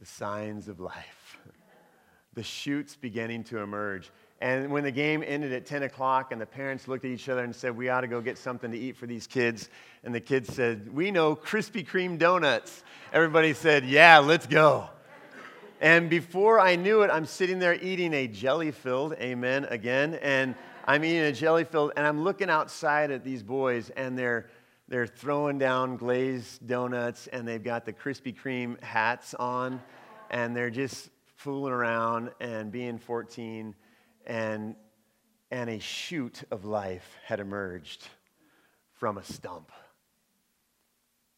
the 0.00 0.04
signs 0.06 0.66
of 0.66 0.80
life 0.80 1.38
the 2.34 2.42
shoots 2.42 2.96
beginning 2.96 3.44
to 3.44 3.58
emerge. 3.58 4.10
And 4.40 4.72
when 4.72 4.82
the 4.82 4.90
game 4.90 5.22
ended 5.24 5.52
at 5.52 5.64
10 5.64 5.84
o'clock, 5.84 6.32
and 6.32 6.40
the 6.40 6.46
parents 6.46 6.88
looked 6.88 7.04
at 7.04 7.12
each 7.12 7.28
other 7.28 7.44
and 7.44 7.54
said, 7.54 7.76
We 7.76 7.88
ought 7.88 8.00
to 8.00 8.08
go 8.08 8.20
get 8.20 8.36
something 8.36 8.72
to 8.72 8.76
eat 8.76 8.96
for 8.96 9.06
these 9.06 9.28
kids. 9.28 9.68
And 10.02 10.12
the 10.12 10.20
kids 10.20 10.52
said, 10.52 10.92
We 10.92 11.12
know 11.12 11.36
Krispy 11.36 11.86
Kreme 11.86 12.18
donuts. 12.18 12.82
Everybody 13.12 13.52
said, 13.52 13.84
Yeah, 13.84 14.18
let's 14.18 14.48
go. 14.48 14.88
And 15.82 16.08
before 16.08 16.60
I 16.60 16.76
knew 16.76 17.02
it, 17.02 17.10
I'm 17.10 17.26
sitting 17.26 17.58
there 17.58 17.74
eating 17.74 18.14
a 18.14 18.28
jelly 18.28 18.70
filled, 18.70 19.14
amen, 19.14 19.66
again. 19.68 20.14
And 20.22 20.54
I'm 20.84 21.04
eating 21.04 21.22
a 21.22 21.32
jelly 21.32 21.64
filled, 21.64 21.90
and 21.96 22.06
I'm 22.06 22.22
looking 22.22 22.48
outside 22.48 23.10
at 23.10 23.24
these 23.24 23.42
boys, 23.42 23.90
and 23.96 24.16
they're, 24.16 24.48
they're 24.86 25.08
throwing 25.08 25.58
down 25.58 25.96
glazed 25.96 26.68
donuts, 26.68 27.26
and 27.26 27.48
they've 27.48 27.62
got 27.62 27.84
the 27.84 27.92
Krispy 27.92 28.32
Kreme 28.32 28.80
hats 28.80 29.34
on, 29.34 29.82
and 30.30 30.54
they're 30.54 30.70
just 30.70 31.10
fooling 31.34 31.72
around 31.72 32.30
and 32.38 32.70
being 32.70 32.96
14, 32.96 33.74
and, 34.28 34.76
and 35.50 35.68
a 35.68 35.80
shoot 35.80 36.44
of 36.52 36.64
life 36.64 37.16
had 37.26 37.40
emerged 37.40 38.06
from 38.94 39.18
a 39.18 39.24
stump. 39.24 39.72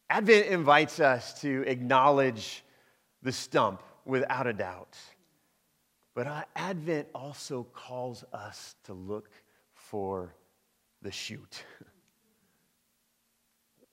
Advent 0.07 0.45
invites 0.45 0.99
us 0.99 1.41
to 1.41 1.63
acknowledge 1.65 2.63
the 3.23 3.31
stump 3.31 3.81
without 4.05 4.47
a 4.47 4.53
doubt. 4.53 4.97
But 6.13 6.47
Advent 6.55 7.09
also 7.13 7.67
calls 7.73 8.23
us 8.31 8.75
to 8.85 8.93
look 8.93 9.29
for 9.73 10.33
the 11.01 11.11
shoot. 11.11 11.63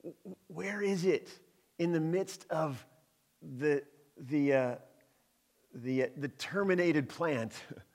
Where 0.47 0.81
is 0.81 1.05
it 1.05 1.29
in 1.79 1.91
the 1.91 1.99
midst 1.99 2.45
of 2.49 2.85
the, 3.57 3.83
the, 4.17 4.53
uh, 4.53 4.75
the, 5.73 6.03
uh, 6.03 6.07
the 6.17 6.29
terminated 6.29 7.09
plant? 7.09 7.53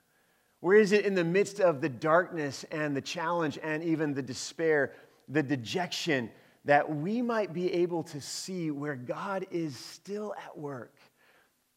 Where 0.59 0.77
is 0.77 0.91
it 0.91 1.05
in 1.05 1.15
the 1.15 1.23
midst 1.23 1.59
of 1.59 1.81
the 1.81 1.89
darkness 1.89 2.65
and 2.71 2.95
the 2.95 3.01
challenge 3.01 3.57
and 3.63 3.83
even 3.83 4.13
the 4.13 4.21
despair, 4.21 4.93
the 5.27 5.41
dejection, 5.41 6.29
that 6.65 6.93
we 6.93 7.21
might 7.21 7.53
be 7.53 7.71
able 7.73 8.03
to 8.03 8.19
see 8.19 8.69
where 8.69 8.95
God 8.95 9.47
is 9.51 9.75
still 9.77 10.35
at 10.45 10.57
work? 10.57 10.93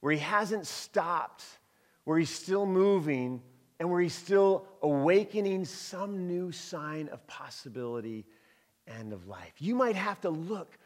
Where 0.03 0.13
he 0.13 0.19
hasn't 0.19 0.67
stopped, 0.67 1.45
where 2.03 2.19
he's 2.19 2.29
still 2.29 2.67
moving, 2.67 3.41
and 3.79 3.89
where 3.89 4.01
he's 4.01 4.15
still 4.15 4.67
awakening 4.83 5.65
some 5.65 6.27
new 6.27 6.51
sign 6.51 7.09
of 7.09 7.25
possibility 7.29 8.27
and 8.89 9.13
of 9.13 9.29
life. 9.29 9.53
You 9.59 9.77
might 9.77 9.95
have 9.95 10.21
to 10.23 10.31
look 10.31 10.77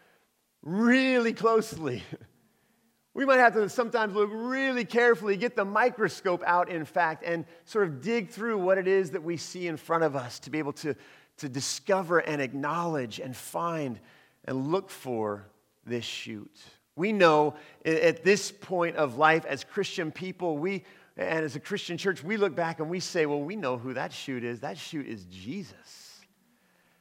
really 0.62 1.32
closely. 1.32 2.02
We 3.14 3.24
might 3.24 3.38
have 3.38 3.54
to 3.54 3.66
sometimes 3.70 4.14
look 4.14 4.28
really 4.30 4.84
carefully, 4.84 5.38
get 5.38 5.56
the 5.56 5.64
microscope 5.64 6.42
out, 6.46 6.68
in 6.68 6.84
fact, 6.84 7.24
and 7.24 7.46
sort 7.64 7.88
of 7.88 8.02
dig 8.02 8.28
through 8.28 8.58
what 8.58 8.76
it 8.76 8.86
is 8.86 9.12
that 9.12 9.22
we 9.22 9.38
see 9.38 9.68
in 9.68 9.78
front 9.78 10.04
of 10.04 10.14
us 10.14 10.38
to 10.40 10.50
be 10.50 10.58
able 10.58 10.74
to, 10.74 10.94
to 11.38 11.48
discover 11.48 12.18
and 12.18 12.42
acknowledge 12.42 13.18
and 13.18 13.34
find 13.34 13.98
and 14.44 14.70
look 14.70 14.90
for 14.90 15.46
this 15.86 16.04
shoot. 16.04 16.60
We 16.96 17.12
know 17.12 17.54
at 17.84 18.24
this 18.24 18.50
point 18.50 18.96
of 18.96 19.18
life 19.18 19.44
as 19.44 19.62
Christian 19.64 20.10
people, 20.10 20.56
we, 20.56 20.84
and 21.16 21.44
as 21.44 21.54
a 21.54 21.60
Christian 21.60 21.98
church, 21.98 22.24
we 22.24 22.38
look 22.38 22.54
back 22.54 22.80
and 22.80 22.88
we 22.88 23.00
say, 23.00 23.26
well, 23.26 23.42
we 23.42 23.54
know 23.54 23.76
who 23.76 23.94
that 23.94 24.12
shoot 24.12 24.42
is. 24.42 24.60
That 24.60 24.78
shoot 24.78 25.06
is 25.06 25.24
Jesus. 25.26 26.20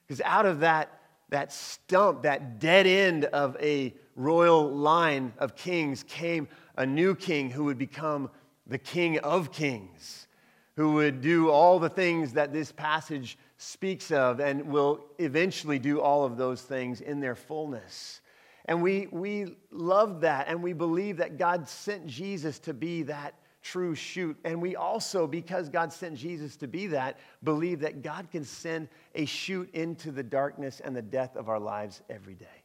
Because 0.06 0.22
out 0.22 0.46
of 0.46 0.60
that, 0.60 1.00
that 1.30 1.52
stump, 1.52 2.24
that 2.24 2.60
dead 2.60 2.86
end 2.86 3.26
of 3.26 3.58
a 3.60 3.94
royal 4.16 4.70
line 4.70 5.34
of 5.38 5.56
kings, 5.56 6.04
came 6.04 6.48
a 6.78 6.86
new 6.86 7.16
king 7.16 7.50
who 7.50 7.64
would 7.64 7.78
become 7.78 8.30
the 8.68 8.78
king 8.78 9.18
of 9.20 9.52
kings, 9.52 10.28
who 10.76 10.94
would 10.94 11.22
do 11.22 11.50
all 11.50 11.80
the 11.80 11.90
things 11.90 12.34
that 12.34 12.52
this 12.52 12.72
passage 12.72 13.38
speaks 13.58 14.12
of 14.12 14.40
and 14.40 14.68
will 14.68 15.06
eventually 15.20 15.80
do 15.80 16.02
all 16.02 16.26
of 16.26 16.36
those 16.36 16.62
things 16.62 17.00
in 17.00 17.22
their 17.22 17.36
fullness. 17.36 18.20
And 18.66 18.82
we, 18.82 19.08
we 19.12 19.58
love 19.72 20.22
that, 20.22 20.48
and 20.48 20.62
we 20.64 20.74
believe 20.74 21.18
that 21.18 21.38
God 21.38 21.70
sent 21.70 22.08
Jesus 22.08 22.58
to 22.60 22.74
be 22.74 23.04
that 23.04 23.36
true 23.62 23.96
shoot. 23.96 24.38
And 24.44 24.62
we 24.62 24.76
also, 24.76 25.28
because 25.28 25.70
God 25.70 25.94
sent 25.94 26.18
Jesus 26.18 26.56
to 26.58 26.68
be 26.68 26.88
that, 26.88 27.20
believe 27.44 27.80
that 27.82 28.02
God 28.02 28.30
can 28.32 28.44
send 28.44 28.90
a 29.14 29.26
shoot 29.26 29.74
into 29.74 30.12
the 30.12 30.24
darkness 30.24 30.82
and 30.84 30.96
the 30.96 31.02
death 31.02 31.36
of 31.36 31.50
our 31.50 31.60
lives 31.60 32.02
every 32.10 32.36
day. 32.36 32.64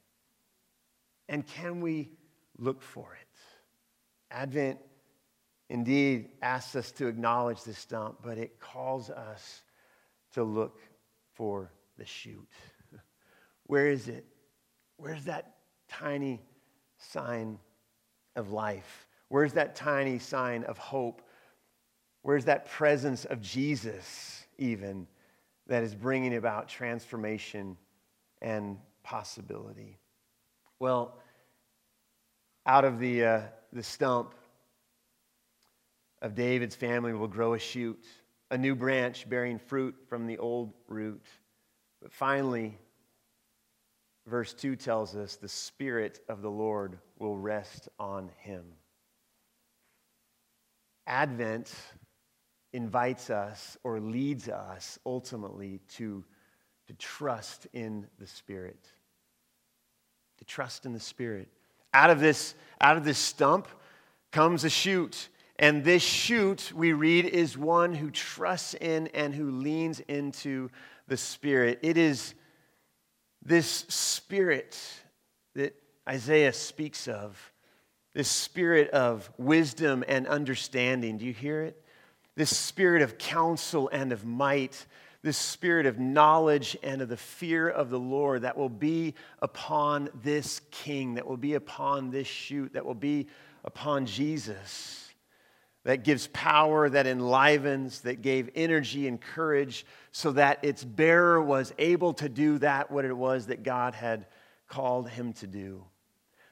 And 1.28 1.46
can 1.46 1.80
we 1.80 2.10
look 2.58 2.82
for 2.82 3.14
it? 3.14 3.38
Advent 4.30 4.78
indeed 5.68 6.30
asks 6.42 6.76
us 6.76 6.90
to 6.92 7.08
acknowledge 7.08 7.62
the 7.62 7.74
stump, 7.74 8.18
but 8.22 8.38
it 8.38 8.58
calls 8.58 9.10
us 9.10 9.62
to 10.32 10.44
look 10.44 10.80
for 11.34 11.72
the 11.96 12.04
shoot. 12.04 12.48
Where 13.66 13.86
is 13.86 14.08
it? 14.08 14.26
Where's 14.96 15.24
that 15.24 15.59
tiny 15.90 16.40
sign 16.98 17.58
of 18.36 18.50
life? 18.50 19.06
Where's 19.28 19.52
that 19.54 19.74
tiny 19.74 20.18
sign 20.18 20.64
of 20.64 20.78
hope? 20.78 21.22
Where's 22.22 22.44
that 22.46 22.66
presence 22.66 23.24
of 23.24 23.40
Jesus, 23.40 24.44
even, 24.58 25.06
that 25.66 25.82
is 25.82 25.94
bringing 25.94 26.36
about 26.36 26.68
transformation 26.68 27.76
and 28.42 28.78
possibility? 29.02 29.98
Well, 30.78 31.16
out 32.66 32.84
of 32.84 32.98
the, 32.98 33.24
uh, 33.24 33.40
the 33.72 33.82
stump 33.82 34.34
of 36.22 36.34
David's 36.34 36.74
family 36.74 37.12
will 37.12 37.28
grow 37.28 37.54
a 37.54 37.58
shoot, 37.58 38.04
a 38.50 38.58
new 38.58 38.74
branch 38.74 39.28
bearing 39.28 39.58
fruit 39.58 39.94
from 40.08 40.26
the 40.26 40.38
old 40.38 40.72
root. 40.88 41.24
But 42.02 42.12
finally, 42.12 42.78
verse 44.30 44.54
2 44.54 44.76
tells 44.76 45.16
us 45.16 45.36
the 45.36 45.48
Spirit 45.48 46.20
of 46.28 46.40
the 46.40 46.50
Lord 46.50 46.98
will 47.18 47.36
rest 47.36 47.88
on 47.98 48.30
him. 48.38 48.64
Advent 51.06 51.74
invites 52.72 53.28
us 53.28 53.76
or 53.82 53.98
leads 53.98 54.48
us 54.48 54.98
ultimately 55.04 55.80
to, 55.96 56.24
to 56.86 56.94
trust 56.94 57.66
in 57.72 58.06
the 58.20 58.26
Spirit. 58.26 58.88
To 60.38 60.44
trust 60.44 60.86
in 60.86 60.92
the 60.92 61.00
Spirit. 61.00 61.48
Out 61.92 62.10
of 62.10 62.20
this, 62.20 62.54
out 62.80 62.96
of 62.96 63.04
this 63.04 63.18
stump 63.18 63.66
comes 64.30 64.62
a 64.62 64.70
shoot. 64.70 65.28
And 65.58 65.82
this 65.82 66.02
shoot, 66.02 66.72
we 66.74 66.92
read, 66.92 67.26
is 67.26 67.58
one 67.58 67.92
who 67.92 68.10
trusts 68.12 68.74
in 68.74 69.08
and 69.08 69.34
who 69.34 69.50
leans 69.50 69.98
into 70.00 70.70
the 71.08 71.16
Spirit. 71.16 71.80
It 71.82 71.98
is 71.98 72.34
this 73.42 73.66
spirit 73.66 74.78
that 75.54 75.74
Isaiah 76.08 76.52
speaks 76.52 77.08
of, 77.08 77.52
this 78.14 78.28
spirit 78.28 78.90
of 78.90 79.30
wisdom 79.38 80.04
and 80.06 80.26
understanding, 80.26 81.18
do 81.18 81.24
you 81.24 81.32
hear 81.32 81.62
it? 81.62 81.82
This 82.36 82.56
spirit 82.56 83.02
of 83.02 83.18
counsel 83.18 83.88
and 83.92 84.12
of 84.12 84.24
might, 84.24 84.86
this 85.22 85.36
spirit 85.36 85.86
of 85.86 85.98
knowledge 85.98 86.76
and 86.82 87.02
of 87.02 87.08
the 87.08 87.16
fear 87.16 87.68
of 87.68 87.90
the 87.90 87.98
Lord 87.98 88.42
that 88.42 88.56
will 88.56 88.68
be 88.68 89.14
upon 89.40 90.08
this 90.22 90.60
king, 90.70 91.14
that 91.14 91.26
will 91.26 91.36
be 91.36 91.54
upon 91.54 92.10
this 92.10 92.26
shoot, 92.26 92.72
that 92.72 92.84
will 92.84 92.94
be 92.94 93.28
upon 93.64 94.06
Jesus 94.06 95.09
that 95.84 96.04
gives 96.04 96.26
power, 96.28 96.88
that 96.90 97.06
enlivens, 97.06 98.02
that 98.02 98.20
gave 98.20 98.50
energy 98.54 99.08
and 99.08 99.20
courage, 99.20 99.86
so 100.12 100.32
that 100.32 100.62
its 100.62 100.84
bearer 100.84 101.40
was 101.40 101.72
able 101.78 102.12
to 102.14 102.28
do 102.28 102.58
that, 102.58 102.90
what 102.90 103.04
it 103.04 103.16
was 103.16 103.46
that 103.46 103.62
God 103.62 103.94
had 103.94 104.26
called 104.68 105.08
him 105.08 105.32
to 105.34 105.46
do. 105.46 105.84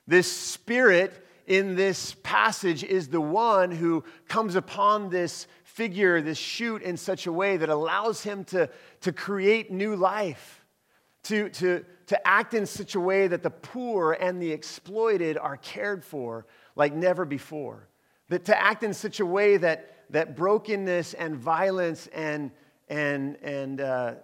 This 0.07 0.31
spirit 0.31 1.25
in 1.47 1.77
this 1.77 2.14
passage 2.23 2.85
is 2.85 3.09
the 3.09 3.21
one 3.21 3.71
who 3.71 4.03
comes 4.29 4.55
upon 4.55 5.11
this 5.11 5.47
figure, 5.62 6.21
this 6.23 6.38
shoot, 6.38 6.83
in 6.83 6.97
such 6.97 7.27
a 7.27 7.33
way 7.33 7.59
that 7.59 7.69
allows 7.69 8.23
him 8.23 8.45
to, 8.45 8.69
to 9.03 9.12
create 9.12 9.71
new 9.71 9.95
life, 9.95 10.64
to, 11.25 11.51
to, 11.51 11.85
to 12.07 12.27
act 12.27 12.55
in 12.55 12.64
such 12.64 12.95
a 12.95 13.01
way 13.01 13.29
that 13.29 13.43
the 13.43 13.51
poor 13.51 14.14
and 14.14 14.41
the 14.41 14.51
exploited 14.51 15.37
are 15.37 15.59
cared 15.59 16.03
for 16.03 16.47
like 16.75 16.95
never 16.95 17.27
before 17.27 17.88
that 18.29 18.45
to 18.47 18.61
act 18.61 18.83
in 18.83 18.93
such 18.93 19.21
a 19.21 19.27
way 19.27 19.57
that, 19.57 19.95
that 20.11 20.37
brokenness 20.37 21.14
and 21.14 21.37
violence 21.37 22.09
and, 22.09 22.51
and, 22.88 23.37
and 23.43 23.81
uh, 23.81 24.14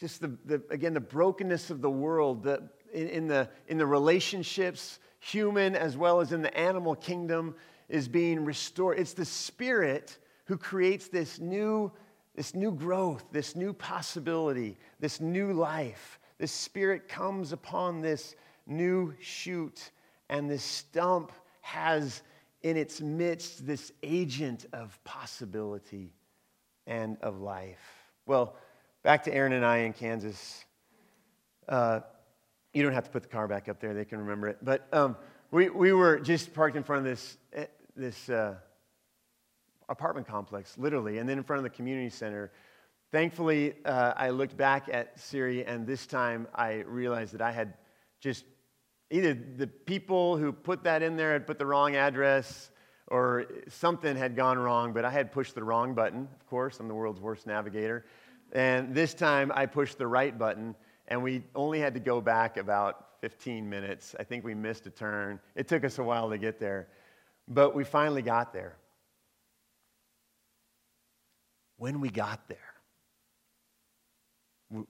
just 0.00 0.20
the, 0.20 0.36
the, 0.44 0.62
again, 0.70 0.94
the 0.94 1.00
brokenness 1.00 1.70
of 1.70 1.80
the 1.80 1.90
world, 1.90 2.42
the, 2.42 2.68
in, 2.92 3.08
in, 3.08 3.26
the, 3.26 3.48
in 3.66 3.78
the 3.78 3.86
relationships, 3.86 4.98
human 5.20 5.74
as 5.74 5.96
well 5.96 6.20
as 6.20 6.32
in 6.32 6.42
the 6.42 6.56
animal 6.56 6.94
kingdom, 6.94 7.54
is 7.88 8.08
being 8.08 8.44
restored. 8.44 8.98
It's 8.98 9.14
the 9.14 9.24
Spirit 9.24 10.18
who 10.44 10.56
creates 10.56 11.08
this 11.08 11.38
new, 11.38 11.90
this 12.34 12.54
new 12.54 12.72
growth, 12.72 13.24
this 13.32 13.56
new 13.56 13.72
possibility, 13.72 14.78
this 15.00 15.20
new 15.20 15.52
life. 15.52 16.18
This 16.38 16.52
Spirit 16.52 17.08
comes 17.08 17.52
upon 17.52 18.00
this 18.00 18.36
new 18.66 19.14
shoot, 19.20 19.90
and 20.28 20.48
this 20.48 20.62
stump 20.62 21.32
has 21.62 22.22
in 22.62 22.76
its 22.76 23.00
midst 23.00 23.66
this 23.66 23.92
agent 24.02 24.66
of 24.72 24.98
possibility 25.04 26.12
and 26.86 27.16
of 27.22 27.40
life. 27.40 27.78
Well, 28.26 28.56
back 29.02 29.24
to 29.24 29.34
Aaron 29.34 29.52
and 29.52 29.64
I 29.64 29.78
in 29.78 29.92
Kansas. 29.92 30.64
Uh, 31.68 32.00
you 32.72 32.82
don't 32.82 32.92
have 32.92 33.04
to 33.04 33.10
put 33.10 33.22
the 33.22 33.28
car 33.28 33.48
back 33.48 33.68
up 33.68 33.80
there, 33.80 33.94
they 33.94 34.04
can 34.04 34.18
remember 34.18 34.48
it. 34.48 34.58
But 34.62 34.86
um, 34.92 35.16
we, 35.50 35.68
we 35.68 35.92
were 35.92 36.18
just 36.18 36.52
parked 36.52 36.76
in 36.76 36.82
front 36.82 37.00
of 37.00 37.04
this, 37.04 37.36
eh, 37.52 37.66
this 37.96 38.28
uh, 38.28 38.54
apartment 39.88 40.26
complex, 40.26 40.76
literally, 40.78 41.18
and 41.18 41.28
then 41.28 41.38
in 41.38 41.44
front 41.44 41.58
of 41.58 41.64
the 41.64 41.70
community 41.70 42.10
center. 42.10 42.50
Thankfully, 43.10 43.74
uh, 43.84 44.12
I 44.16 44.30
looked 44.30 44.56
back 44.56 44.88
at 44.92 45.18
Siri, 45.18 45.64
and 45.64 45.86
this 45.86 46.06
time 46.06 46.46
I 46.54 46.84
realized 46.86 47.32
that 47.32 47.40
I 47.40 47.52
had 47.52 47.74
just 48.20 48.44
either 49.10 49.34
the 49.34 49.66
people 49.66 50.36
who 50.36 50.52
put 50.52 50.84
that 50.84 51.02
in 51.02 51.16
there 51.16 51.32
had 51.32 51.46
put 51.46 51.58
the 51.58 51.66
wrong 51.66 51.96
address 51.96 52.70
or 53.06 53.46
something 53.68 54.16
had 54.16 54.36
gone 54.36 54.58
wrong, 54.58 54.92
but 54.92 55.04
I 55.04 55.10
had 55.10 55.32
pushed 55.32 55.54
the 55.54 55.64
wrong 55.64 55.94
button. 55.94 56.28
Of 56.38 56.46
course, 56.46 56.78
I'm 56.78 56.88
the 56.88 56.94
world's 56.94 57.20
worst 57.20 57.46
navigator. 57.46 58.04
And 58.52 58.94
this 58.94 59.14
time 59.14 59.50
I 59.54 59.66
pushed 59.66 59.98
the 59.98 60.06
right 60.06 60.36
button, 60.36 60.74
and 61.06 61.22
we 61.22 61.42
only 61.54 61.80
had 61.80 61.94
to 61.94 62.00
go 62.00 62.20
back 62.20 62.58
about 62.58 63.06
15 63.22 63.68
minutes. 63.68 64.14
I 64.18 64.24
think 64.24 64.44
we 64.44 64.54
missed 64.54 64.86
a 64.86 64.90
turn. 64.90 65.40
It 65.54 65.68
took 65.68 65.84
us 65.84 65.98
a 65.98 66.02
while 66.02 66.28
to 66.30 66.38
get 66.38 66.60
there, 66.60 66.88
but 67.46 67.74
we 67.74 67.84
finally 67.84 68.22
got 68.22 68.52
there. 68.52 68.76
When 71.78 72.00
we 72.00 72.10
got 72.10 72.46
there, 72.48 72.58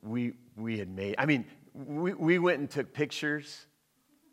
we, 0.02 0.32
we 0.56 0.78
had 0.78 0.88
made, 0.88 1.14
I 1.18 1.26
mean, 1.26 1.44
we, 1.72 2.14
we 2.14 2.38
went 2.38 2.58
and 2.58 2.68
took 2.68 2.92
pictures 2.92 3.66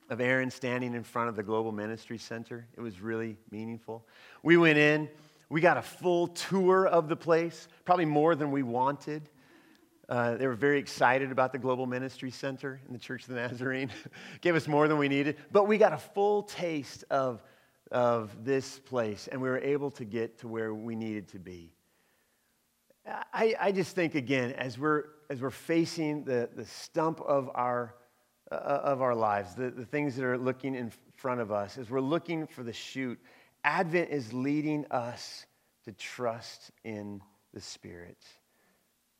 of 0.09 0.21
Aaron 0.21 0.49
standing 0.51 0.93
in 0.93 1.03
front 1.03 1.29
of 1.29 1.35
the 1.35 1.43
Global 1.43 1.71
Ministry 1.71 2.17
Center. 2.17 2.67
It 2.75 2.81
was 2.81 3.01
really 3.01 3.37
meaningful. 3.51 4.05
We 4.43 4.57
went 4.57 4.77
in, 4.77 5.09
we 5.49 5.61
got 5.61 5.77
a 5.77 5.81
full 5.81 6.27
tour 6.27 6.87
of 6.87 7.07
the 7.07 7.15
place, 7.15 7.67
probably 7.85 8.05
more 8.05 8.35
than 8.35 8.51
we 8.51 8.63
wanted. 8.63 9.29
Uh, 10.07 10.35
they 10.35 10.45
were 10.45 10.55
very 10.55 10.77
excited 10.77 11.31
about 11.31 11.51
the 11.51 11.57
Global 11.57 11.87
Ministry 11.87 12.29
Center 12.29 12.79
in 12.87 12.93
the 12.93 12.99
Church 12.99 13.23
of 13.23 13.29
the 13.29 13.35
Nazarene. 13.35 13.89
Gave 14.41 14.55
us 14.55 14.67
more 14.67 14.87
than 14.87 14.97
we 14.97 15.07
needed, 15.07 15.37
but 15.51 15.67
we 15.67 15.77
got 15.77 15.93
a 15.93 15.97
full 15.97 16.43
taste 16.43 17.03
of, 17.09 17.41
of 17.91 18.45
this 18.45 18.79
place, 18.79 19.27
and 19.31 19.41
we 19.41 19.49
were 19.49 19.59
able 19.59 19.89
to 19.91 20.05
get 20.05 20.39
to 20.39 20.47
where 20.47 20.73
we 20.73 20.95
needed 20.95 21.27
to 21.29 21.39
be. 21.39 21.71
I, 23.07 23.55
I 23.59 23.71
just 23.71 23.95
think, 23.95 24.15
again, 24.15 24.51
as 24.53 24.79
we're, 24.79 25.05
as 25.29 25.41
we're 25.41 25.51
facing 25.51 26.23
the, 26.23 26.49
the 26.55 26.65
stump 26.65 27.21
of 27.21 27.49
our, 27.53 27.95
uh, 28.51 28.55
of 28.55 29.01
our 29.01 29.15
lives, 29.15 29.55
the, 29.55 29.71
the 29.71 29.85
things 29.85 30.15
that 30.15 30.25
are 30.25 30.37
looking 30.37 30.75
in 30.75 30.91
front 31.15 31.41
of 31.41 31.51
us, 31.51 31.77
as 31.77 31.89
we're 31.89 31.99
looking 31.99 32.47
for 32.47 32.63
the 32.63 32.73
shoot, 32.73 33.19
Advent 33.63 34.11
is 34.11 34.31
leading 34.31 34.85
us 34.91 35.45
to 35.85 35.91
trust 35.91 36.71
in 36.83 37.21
the 37.53 37.61
Spirit. 37.61 38.17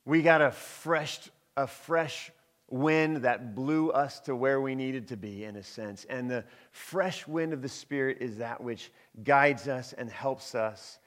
We 0.05 0.21
got 0.21 0.41
a 0.41 0.51
fresh, 0.51 1.19
a 1.57 1.65
fresh 1.65 2.31
wind 2.69 3.17
that 3.17 3.55
blew 3.55 3.91
us 3.91 4.19
to 4.21 4.35
where 4.35 4.61
we 4.61 4.75
needed 4.75 5.07
to 5.07 5.17
be, 5.17 5.43
in 5.43 5.55
a 5.55 5.63
sense. 5.63 6.05
And 6.09 6.29
the 6.29 6.43
fresh 6.71 7.27
wind 7.27 7.53
of 7.53 7.61
the 7.61 7.69
Spirit 7.69 8.17
is 8.21 8.37
that 8.37 8.61
which 8.61 8.91
guides 9.23 9.67
us 9.67 9.93
and 9.93 10.09
helps 10.11 10.53
us 10.55 10.99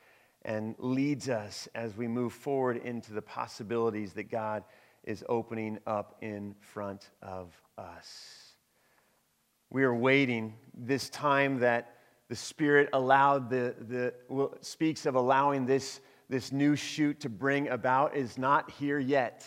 and 0.43 0.75
leads 0.79 1.29
us 1.29 1.69
as 1.75 1.97
we 1.97 2.09
move 2.09 2.33
forward 2.33 2.79
into 2.79 3.13
the 3.13 3.23
possibilities 3.23 4.13
that 4.15 4.31
God 4.31 4.65
is 5.09 5.25
opening 5.27 5.79
up 5.87 6.17
in 6.21 6.55
front 6.61 7.09
of 7.23 7.51
us. 7.79 8.53
We 9.71 9.83
are 9.85 9.95
waiting 9.95 10.55
this 10.77 11.09
time 11.09 11.61
that 11.61 11.95
the 12.29 12.37
Spirit 12.37 12.91
allowed 12.93 13.49
the, 13.49 13.75
the 13.81 14.51
speaks 14.61 15.07
of 15.07 15.15
allowing 15.15 15.65
this, 15.65 16.01
this 16.29 16.53
new 16.53 16.77
shoot 16.77 17.21
to 17.21 17.31
bring 17.31 17.69
about 17.69 18.15
is 18.15 18.37
not 18.37 18.71
here 18.73 18.99
yet. 18.99 19.47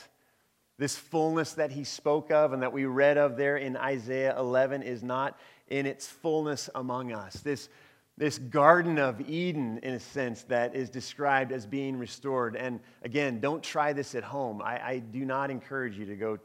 This 0.80 0.96
fullness 0.96 1.54
that 1.54 1.72
he 1.72 1.84
spoke 1.84 2.32
of 2.32 2.54
and 2.54 2.64
that 2.64 2.74
we 2.74 2.86
read 2.86 3.20
of 3.20 3.38
there 3.38 3.58
in 3.58 3.78
Isaiah 3.78 4.36
11 4.40 4.82
is 4.82 5.04
not 5.04 5.40
in 5.68 5.86
its 5.86 6.08
fullness 6.08 6.72
among 6.74 7.12
us. 7.12 7.36
This 7.36 7.70
this 8.18 8.38
Garden 8.38 9.00
of 9.00 9.22
Eden, 9.30 9.80
in 9.84 9.94
a 9.94 10.00
sense, 10.00 10.44
that 10.44 10.76
is 10.76 10.90
described 10.90 11.52
as 11.52 11.66
being 11.66 11.98
restored. 11.98 12.56
And 12.56 12.80
again, 13.04 13.40
don't 13.40 13.64
try 13.64 13.94
this 13.94 14.16
at 14.16 14.24
home. 14.24 14.62
I, 14.62 14.80
I 14.80 15.00
do 15.00 15.26
not 15.26 15.50
encourage 15.50 15.98
you 15.98 16.06
to 16.06 16.16
go 16.16 16.38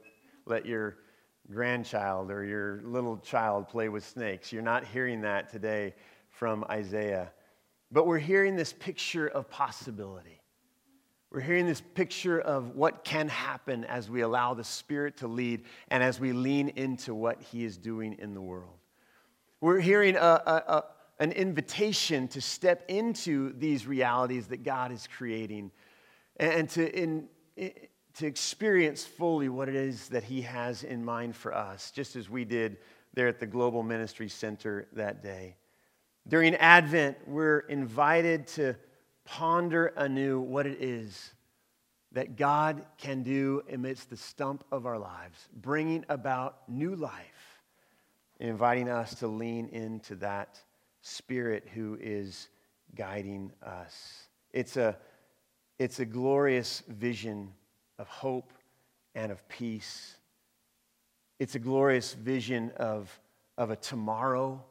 let 0.47 0.65
your 0.65 0.97
grandchild 1.51 2.31
or 2.31 2.45
your 2.45 2.81
little 2.85 3.19
child 3.19 3.69
play 3.69 3.89
with 3.89 4.05
snakes. 4.07 4.53
You're 4.53 4.63
not 4.63 4.85
hearing 4.85 5.21
that 5.23 5.51
today 5.51 5.95
from 6.31 6.65
Isaiah. 6.71 7.31
But 7.93 8.07
we're 8.07 8.19
hearing 8.19 8.57
this 8.57 8.73
picture 8.73 9.29
of 9.29 9.49
possibility. 9.49 10.41
We're 11.31 11.41
hearing 11.41 11.67
this 11.67 11.81
picture 11.81 12.41
of 12.41 12.77
what 12.77 13.05
can 13.05 13.29
happen 13.29 13.85
as 13.85 14.09
we 14.09 14.23
allow 14.23 14.55
the 14.55 14.65
Spirit 14.65 15.19
to 15.19 15.29
lead 15.29 15.65
and 15.89 16.03
as 16.03 16.19
we 16.19 16.33
lean 16.33 16.71
into 16.71 17.15
what 17.15 17.43
He 17.43 17.65
is 17.65 17.77
doing 17.77 18.17
in 18.19 18.33
the 18.33 18.41
world. 18.41 18.79
We're 19.61 19.81
hearing 19.81 20.17
a, 20.17 20.19
a, 20.21 20.85
an 21.19 21.33
invitation 21.33 22.29
to 22.29 22.41
step 22.41 22.85
into 22.89 23.53
these 23.55 23.87
realities 23.87 24.49
that 24.49 24.63
God 24.63 24.93
is 24.93 25.09
creating 25.17 25.71
and 26.39 26.69
to, 26.71 26.95
in, 26.95 27.29
to 27.57 28.27
experience 28.27 29.05
fully 29.05 29.49
what 29.49 29.69
it 29.69 29.75
is 29.75 30.09
that 30.11 30.25
He 30.25 30.43
has 30.43 30.85
in 30.85 31.05
mind 31.05 31.35
for 31.35 31.55
us, 31.55 31.91
just 31.91 32.17
as 32.17 32.29
we 32.29 32.45
did 32.45 32.79
there 33.15 33.29
at 33.29 33.41
the 33.41 33.47
Global 33.47 33.83
Ministry 33.83 34.29
Center 34.29 34.89
that 34.93 35.23
day. 35.23 35.57
During 36.29 36.55
Advent, 36.57 37.17
we're 37.27 37.61
invited 37.61 38.47
to 38.49 38.77
ponder 39.25 39.87
anew 39.97 40.41
what 40.41 40.67
it 40.67 40.83
is 40.83 41.33
that 42.13 42.37
God 42.37 42.85
can 42.99 43.23
do 43.23 43.63
amidst 43.71 44.11
the 44.11 44.17
stump 44.17 44.65
of 44.71 44.87
our 44.87 44.99
lives, 44.99 45.49
bringing 45.55 46.05
about 46.09 46.69
new 46.69 46.95
life, 46.95 47.63
inviting 48.39 48.89
us 48.89 49.15
to 49.17 49.27
lean 49.27 49.69
into 49.69 50.15
that 50.17 50.61
Spirit 51.07 51.69
who 51.73 51.97
is 52.01 52.49
guiding 52.97 53.53
us. 53.63 54.27
It's 54.53 54.77
a, 54.77 54.97
it's 55.79 56.01
a 56.01 56.05
glorious 56.05 56.83
vision 56.89 57.53
of 58.01 58.09
hope 58.09 58.53
and 59.15 59.31
of 59.31 59.49
peace. 59.49 60.17
It's 61.39 61.55
a 61.55 61.61
glorious 61.61 62.15
vision 62.15 62.73
of, 62.77 63.21
of 63.57 63.71
a 63.71 63.77
tomorrow 63.77 64.65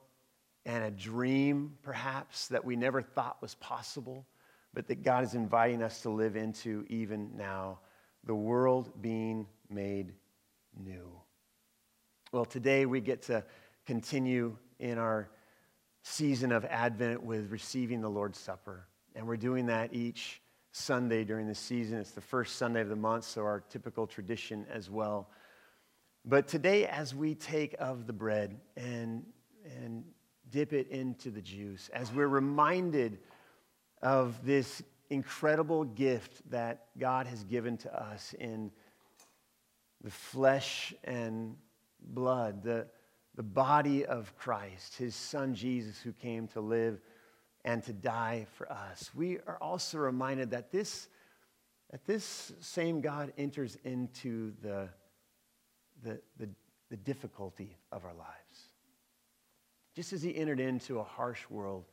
and 0.66 0.84
a 0.84 0.92
dream, 0.92 1.78
perhaps, 1.84 2.50
that 2.50 2.66
we 2.66 2.76
never 2.76 3.02
thought 3.02 3.42
was 3.42 3.56
possible, 3.56 4.26
but 4.74 4.88
that 4.88 5.04
God 5.04 5.24
is 5.24 5.36
inviting 5.36 5.82
us 5.82 6.02
to 6.02 6.10
live 6.10 6.36
into 6.36 6.86
even 6.90 7.30
now 7.38 7.80
the 8.26 8.36
world 8.36 8.92
being 9.02 9.48
made 9.70 10.12
new. 10.78 11.10
Well, 12.34 12.44
today 12.44 12.86
we 12.86 13.00
get 13.00 13.22
to 13.24 13.46
continue 13.86 14.58
in 14.80 14.98
our 14.98 15.30
season 16.08 16.52
of 16.52 16.64
Advent 16.66 17.24
with 17.24 17.52
receiving 17.52 18.00
the 18.00 18.10
Lord's 18.10 18.38
Supper. 18.38 18.86
And 19.16 19.28
we're 19.28 19.38
doing 19.38 19.66
that 19.66 19.92
each 19.92 20.40
Sunday 20.72 21.24
during 21.24 21.48
the 21.48 21.56
season. 21.56 21.98
It's 21.98 22.12
the 22.12 22.22
first 22.22 22.58
Sunday 22.58 22.82
of 22.82 22.90
the 22.90 22.96
month, 22.96 23.24
so 23.24 23.42
our 23.42 23.64
typical 23.72 24.06
tradition 24.06 24.68
as 24.72 24.88
well. 24.88 25.32
But 26.24 26.48
today, 26.48 26.86
as 26.86 27.16
we 27.16 27.34
take 27.34 27.76
of 27.80 28.06
the 28.06 28.14
bread 28.14 28.60
and, 28.78 29.26
and 29.82 30.04
dip 30.52 30.74
it 30.74 30.90
into 30.90 31.32
the 31.32 31.42
juice, 31.42 31.90
as 31.92 32.14
we're 32.14 32.28
reminded 32.28 33.18
of 34.04 34.46
this 34.46 34.84
incredible 35.10 35.86
gift 35.86 36.48
that 36.52 36.86
God 37.00 37.26
has 37.26 37.44
given 37.46 37.78
to 37.78 38.00
us 38.00 38.36
in 38.40 38.70
the 40.04 40.12
flesh 40.12 40.94
and 41.04 41.56
blood, 42.00 42.62
the, 42.62 42.86
the 43.36 43.44
body 43.44 44.06
of 44.06 44.36
Christ, 44.38 44.96
his 44.96 45.16
son 45.16 45.56
Jesus, 45.56 46.00
who 46.02 46.14
came 46.14 46.48
to 46.50 46.62
live 46.62 47.02
and 47.64 47.84
to 47.84 47.94
die 47.94 48.48
for 48.54 48.72
us. 48.72 49.12
We 49.14 49.40
are 49.46 49.58
also 49.60 49.98
reminded 49.98 50.52
that 50.52 50.72
this, 50.72 51.10
that 51.92 52.06
this 52.06 52.54
same 52.62 53.02
God 53.02 53.34
enters 53.38 53.78
into 53.84 54.54
the, 54.62 54.90
the, 56.04 56.22
the, 56.38 56.50
the 56.90 56.98
difficulty 56.98 57.78
of 57.92 58.06
our 58.06 58.14
lives. 58.14 58.70
Just 59.96 60.14
as 60.14 60.22
he 60.22 60.36
entered 60.36 60.60
into 60.60 61.00
a 61.00 61.04
harsh 61.04 61.50
world 61.50 61.86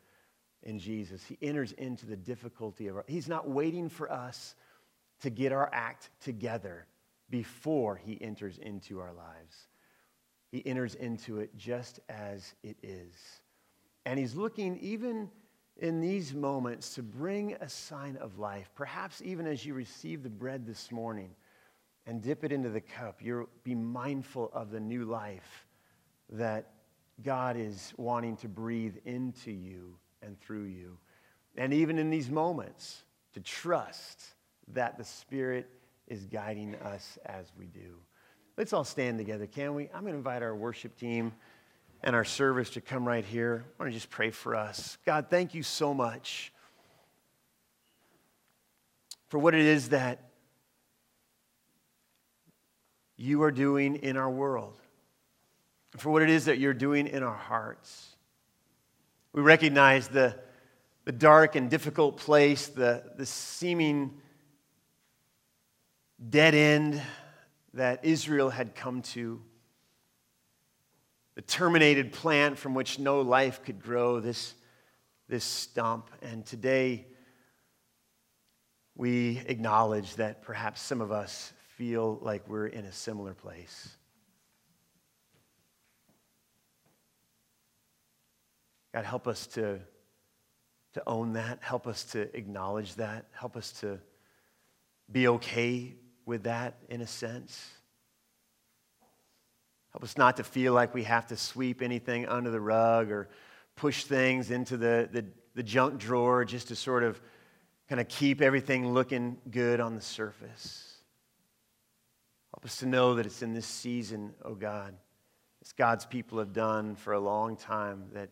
in 0.63 0.79
Jesus, 0.79 1.25
he 1.25 1.39
enters 1.43 1.73
into 1.73 2.07
the 2.07 2.17
difficulty 2.17 2.89
of 2.89 2.97
our 2.97 3.05
He's 3.09 3.29
not 3.29 3.49
waiting 3.49 3.89
for 3.89 4.13
us 4.13 4.55
to 5.23 5.31
get 5.31 5.53
our 5.53 5.71
act 5.73 6.11
together 6.21 6.87
before 7.31 7.97
he 7.97 8.21
enters 8.21 8.59
into 8.59 9.01
our 9.01 9.13
lives. 9.13 9.69
He 10.53 10.65
enters 10.67 10.95
into 10.95 11.41
it 11.41 11.57
just 11.57 11.99
as 12.09 12.55
it 12.63 12.77
is. 12.83 13.15
And 14.05 14.19
he's 14.19 14.37
looking 14.37 14.79
even 14.79 15.31
in 15.79 16.01
these 16.01 16.35
moments 16.35 16.95
to 16.95 17.03
bring 17.03 17.55
a 17.55 17.69
sign 17.69 18.17
of 18.19 18.39
life. 18.39 18.71
Perhaps 18.75 19.23
even 19.25 19.47
as 19.47 19.65
you 19.65 19.73
receive 19.75 20.23
the 20.23 20.29
bread 20.29 20.67
this 20.67 20.93
morning 20.93 21.31
and 22.07 22.21
dip 22.21 22.45
it 22.45 22.53
into 22.53 22.69
the 22.69 22.83
cup, 22.83 23.21
you'll 23.23 23.49
be 23.65 23.75
mindful 23.75 24.51
of 24.53 24.71
the 24.71 24.81
new 24.81 25.05
life 25.05 25.67
that 26.29 26.71
God 27.25 27.57
is 27.57 27.95
wanting 27.97 28.37
to 28.39 28.49
breathe 28.49 28.97
into 29.07 29.51
you 29.51 29.97
and 30.21 30.39
through 30.41 30.65
you. 30.65 30.99
And 31.57 31.73
even 31.73 31.99
in 31.99 32.11
these 32.11 32.31
moments, 32.31 33.05
to 33.33 33.41
trust 33.41 34.23
that 34.69 34.99
the 34.99 35.05
Spirit 35.05 35.69
is 36.07 36.27
guiding 36.27 36.75
us 36.77 37.19
as 37.25 37.47
we 37.59 37.67
do. 37.67 37.97
Let's 38.57 38.75
all 38.75 38.85
stand 38.85 39.17
together, 39.17 39.47
can 39.47 39.75
we? 39.75 39.89
I'm 39.95 40.03
going 40.03 40.13
to 40.13 40.19
invite 40.19 40.43
our 40.43 40.55
worship 40.55 40.99
team 40.99 41.33
and 42.03 42.15
our 42.15 42.25
service 42.25 42.69
to 42.71 42.83
come 42.83 43.09
right 43.09 43.25
here. 43.25 43.65
I 43.67 43.83
want 43.83 43.93
to 43.93 43.97
just 43.97 44.11
pray 44.11 44.31
for 44.31 44.55
us. 44.55 44.99
God, 45.07 45.29
thank 45.31 45.55
you 45.55 45.63
so 45.63 45.95
much 45.95 46.53
for 49.29 49.39
what 49.39 49.55
it 49.55 49.63
is 49.63 49.89
that 49.89 50.19
you 53.17 53.43
are 53.43 53.51
doing 53.51 53.97
in 53.97 54.19
our 54.19 54.29
world, 54.29 54.79
for 55.97 56.11
what 56.11 56.21
it 56.21 56.29
is 56.29 56.45
that 56.45 56.59
you're 56.59 56.75
doing 56.75 57.07
in 57.07 57.23
our 57.23 57.35
hearts. 57.35 58.17
We 59.33 59.41
recognize 59.41 60.09
the, 60.09 60.39
the 61.07 61.13
dark 61.13 61.57
and 61.57 61.71
difficult 61.71 62.19
place, 62.19 62.67
the, 62.67 63.03
the 63.17 63.25
seeming 63.25 64.21
dead 66.29 66.55
end 66.55 67.01
that 67.75 68.05
Israel 68.05 68.51
had 68.51 68.75
come 68.75 69.03
to, 69.03 69.41
the 71.35 71.43
terminated 71.43 72.13
plant 72.13 72.59
from 72.59 72.75
which 72.75 72.99
no 72.99 73.23
life 73.23 73.63
could 73.65 73.83
grow, 73.83 74.21
this, 74.21 74.55
this 75.29 75.45
stump. 75.45 76.11
And 76.21 76.45
today, 76.45 77.07
we 78.95 79.43
acknowledge 79.47 80.17
that 80.17 80.43
perhaps 80.43 80.83
some 80.83 81.01
of 81.01 81.11
us 81.11 81.53
feel 81.77 82.19
like 82.21 82.47
we're 82.49 82.67
in 82.67 82.85
a 82.85 82.93
similar 82.93 83.33
place. 83.33 83.97
God, 88.93 89.07
help 89.07 89.27
us 89.27 89.47
to, 89.49 89.81
to 90.93 91.03
own 91.07 91.33
that. 91.33 91.61
Help 91.63 91.87
us 91.87 92.05
to 92.13 92.37
acknowledge 92.37 92.95
that. 92.97 93.25
Help 93.33 93.57
us 93.57 93.73
to 93.81 93.99
be 95.11 95.29
okay 95.29 95.95
with 96.27 96.45
that 96.45 96.75
in 96.89 97.01
a 97.01 97.07
sense. 97.07 97.71
Help 99.93 100.05
us 100.05 100.17
not 100.17 100.39
to 100.39 100.45
feel 100.45 100.73
like 100.73 100.95
we 100.95 101.05
have 101.05 101.27
to 101.27 101.37
sweep 101.37 101.83
anything 101.83 102.27
under 102.27 102.51
the 102.51 102.61
rug 102.61 103.11
or 103.11 103.29
push 103.77 104.05
things 104.05 104.51
into 104.51 104.77
the, 104.77 105.09
the, 105.13 105.25
the 105.55 105.63
junk 105.63 105.99
drawer 105.99 106.45
just 106.45 106.69
to 106.69 106.77
sort 106.77 107.03
of 107.03 107.21
kind 107.89 108.01
of 108.01 108.09
keep 108.09 108.41
everything 108.41 108.93
looking 108.93 109.37
good 109.51 109.81
on 109.81 109.95
the 109.95 110.01
surface. 110.01 110.97
Help 112.55 112.65
us 112.65 112.77
to 112.77 112.87
know 112.87 113.15
that 113.15 113.27
it's 113.27 113.43
in 113.43 113.53
this 113.53 113.67
season, 113.67 114.33
oh 114.45 114.55
God, 114.55 114.95
as 115.63 115.73
God's 115.73 116.07
people 116.07 116.39
have 116.39 116.53
done 116.53 116.97
for 116.97 117.13
a 117.13 117.21
long 117.21 117.57
time, 117.57 118.05
that 118.15 118.31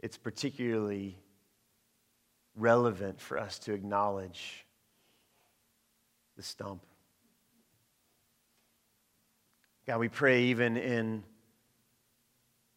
it's 0.00 0.18
particularly 0.18 1.16
relevant 2.56 3.20
for 3.20 3.38
us 3.38 3.58
to 3.60 3.72
acknowledge 3.72 4.66
the 6.36 6.42
stump. 6.42 6.84
God, 9.90 9.98
we 9.98 10.08
pray 10.08 10.42
even 10.44 10.76
in, 10.76 11.24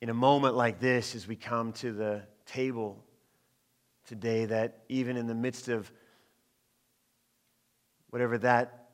in 0.01 0.09
a 0.09 0.15
moment 0.15 0.55
like 0.55 0.79
this 0.79 1.13
as 1.13 1.27
we 1.27 1.35
come 1.35 1.71
to 1.73 1.91
the 1.91 2.23
table 2.47 3.03
today 4.07 4.45
that 4.45 4.79
even 4.89 5.15
in 5.15 5.27
the 5.27 5.35
midst 5.35 5.67
of 5.67 5.91
whatever 8.09 8.39
that 8.39 8.89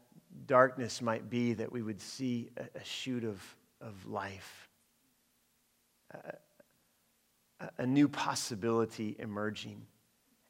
darkness 0.45 1.01
might 1.01 1.29
be, 1.29 1.53
that 1.53 1.71
we 1.71 1.81
would 1.81 2.01
see 2.01 2.49
a, 2.57 2.63
a 2.79 2.83
shoot 2.83 3.23
of, 3.23 3.41
of 3.79 4.05
life, 4.05 4.67
a, 6.13 7.69
a 7.77 7.85
new 7.85 8.09
possibility 8.09 9.15
emerging 9.17 9.81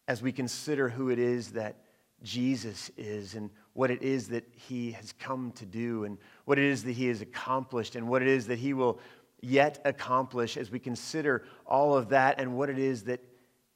as 0.07 0.23
we 0.23 0.31
consider 0.31 0.89
who 0.89 1.11
it 1.11 1.19
is 1.19 1.51
that 1.51 1.75
Jesus 2.23 2.89
is 2.97 3.35
and 3.35 3.51
what 3.79 3.89
it 3.89 4.01
is 4.01 4.27
that 4.27 4.43
he 4.67 4.91
has 4.91 5.13
come 5.13 5.53
to 5.53 5.65
do 5.65 6.03
and 6.03 6.17
what 6.43 6.59
it 6.59 6.65
is 6.65 6.83
that 6.83 6.91
he 6.91 7.07
has 7.07 7.21
accomplished 7.21 7.95
and 7.95 8.05
what 8.05 8.21
it 8.21 8.27
is 8.27 8.45
that 8.45 8.59
he 8.59 8.73
will 8.73 8.99
yet 9.39 9.79
accomplish 9.85 10.57
as 10.57 10.69
we 10.69 10.77
consider 10.77 11.45
all 11.65 11.95
of 11.95 12.09
that 12.09 12.41
and 12.41 12.57
what 12.57 12.69
it 12.69 12.77
is 12.77 13.03
that 13.03 13.21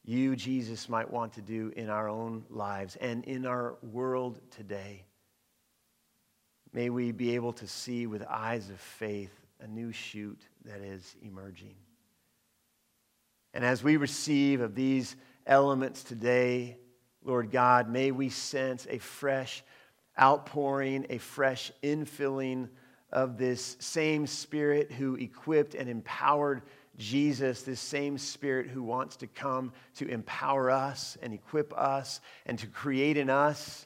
you, 0.04 0.36
Jesus, 0.36 0.90
might 0.90 1.10
want 1.10 1.32
to 1.32 1.42
do 1.42 1.72
in 1.78 1.88
our 1.88 2.10
own 2.10 2.44
lives 2.50 2.98
and 2.98 3.24
in 3.24 3.46
our 3.46 3.78
world 3.82 4.42
today. 4.52 5.06
May 6.74 6.90
we 6.90 7.14
be 7.14 7.36
able 7.36 7.54
to 7.54 7.66
see 7.66 8.06
with 8.06 8.26
eyes 8.28 8.70
of 8.70 8.82
faith 8.82 9.32
a 9.62 9.68
new 9.68 9.94
shoot 9.94 10.42
that 10.66 10.82
is 10.82 11.16
emerging. 11.22 11.76
And 13.54 13.64
as 13.64 13.82
we 13.82 13.96
receive 13.96 14.60
of 14.60 14.76
these 14.76 15.16
elements 15.48 16.04
today, 16.04 16.76
Lord 17.24 17.52
God, 17.52 17.90
may 17.90 18.12
we 18.12 18.28
sense 18.28 18.86
a 18.90 18.98
fresh 18.98 19.64
outpouring, 20.20 21.06
a 21.10 21.18
fresh 21.18 21.72
infilling 21.82 22.70
of 23.12 23.38
this 23.38 23.78
same 23.80 24.28
Spirit 24.28 24.92
who 24.92 25.16
equipped 25.16 25.76
and 25.76 25.90
empowered 25.90 26.64
Jesus, 26.98 27.64
this 27.64 27.80
same 27.80 28.18
Spirit 28.18 28.68
who 28.68 28.84
wants 28.84 29.16
to 29.18 29.28
come 29.28 29.72
to 29.96 30.08
empower 30.08 30.70
us 30.70 31.18
and 31.22 31.34
equip 31.34 31.74
us 31.78 32.22
and 32.46 32.58
to 32.60 32.68
create 32.68 33.18
in 33.18 33.30
us 33.30 33.86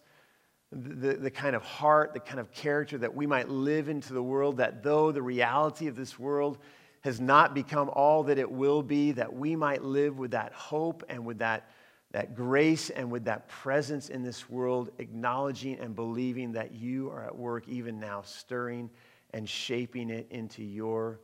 the, 0.71 1.13
the 1.13 1.31
kind 1.31 1.55
of 1.55 1.63
heart, 1.63 2.13
the 2.13 2.19
kind 2.19 2.39
of 2.39 2.51
character 2.51 2.97
that 2.97 3.15
we 3.15 3.25
might 3.25 3.47
live 3.47 3.87
into 3.87 4.13
the 4.13 4.23
world, 4.23 4.57
that 4.57 4.83
though 4.83 5.11
the 5.11 5.21
reality 5.21 5.87
of 5.87 5.95
this 5.95 6.19
world 6.19 6.57
has 7.01 7.21
not 7.21 7.53
become 7.53 7.89
all 7.93 8.23
that 8.23 8.37
it 8.37 8.51
will 8.51 8.83
be, 8.83 9.13
that 9.13 9.33
we 9.33 9.55
might 9.55 9.83
live 9.83 10.19
with 10.19 10.31
that 10.31 10.51
hope 10.51 11.03
and 11.07 11.25
with 11.25 11.39
that, 11.39 11.69
that 12.11 12.35
grace 12.35 12.89
and 12.89 13.11
with 13.11 13.25
that 13.25 13.49
presence 13.49 14.09
in 14.09 14.23
this 14.23 14.49
world, 14.49 14.89
acknowledging 14.97 15.79
and 15.79 15.95
believing 15.95 16.53
that 16.53 16.73
you 16.73 17.09
are 17.09 17.23
at 17.23 17.35
work 17.35 17.67
even 17.67 17.99
now, 17.99 18.21
stirring 18.21 18.89
and 19.33 19.47
shaping 19.47 20.09
it 20.09 20.27
into 20.29 20.63
your 20.63 21.19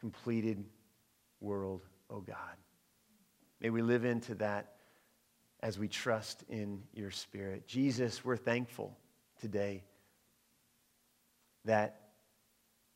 completed 0.00 0.62
world, 1.40 1.82
oh 2.10 2.20
God. 2.20 2.36
May 3.60 3.70
we 3.70 3.80
live 3.80 4.04
into 4.04 4.34
that 4.36 4.74
as 5.60 5.78
we 5.78 5.88
trust 5.88 6.44
in 6.50 6.82
your 6.92 7.10
Spirit. 7.10 7.66
Jesus, 7.66 8.22
we're 8.22 8.36
thankful 8.36 8.98
today 9.40 9.82
that 11.64 12.00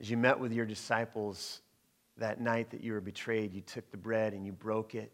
as 0.01 0.11
you 0.11 0.19
met 0.19 0.39
with 0.39 0.53
your 0.53 0.67
disciples 0.67 1.63
that 2.19 2.41
night 2.41 2.71
that 2.71 2.83
you 2.83 2.93
were 2.93 3.01
betrayed, 3.01 3.53
you 3.55 3.61
took 3.61 3.91
the 3.91 3.97
bread 3.97 4.33
and 4.33 4.45
you 4.45 4.53
broke 4.53 4.95
it. 4.95 5.13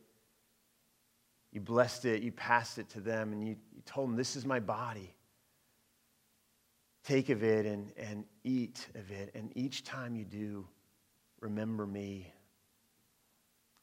You 1.52 1.60
blessed 1.60 2.04
it, 2.06 2.22
you 2.22 2.32
passed 2.32 2.78
it 2.78 2.88
to 2.90 3.00
them, 3.00 3.32
and 3.32 3.46
you, 3.46 3.56
you 3.74 3.82
told 3.86 4.08
them, 4.08 4.16
This 4.16 4.34
is 4.34 4.44
my 4.44 4.58
body. 4.58 5.14
Take 7.04 7.28
of 7.28 7.44
it 7.44 7.66
and, 7.66 7.92
and 7.96 8.24
eat 8.42 8.88
of 8.94 9.10
it. 9.10 9.30
And 9.34 9.52
each 9.54 9.84
time 9.84 10.16
you 10.16 10.24
do, 10.24 10.66
remember 11.40 11.86
me. 11.86 12.32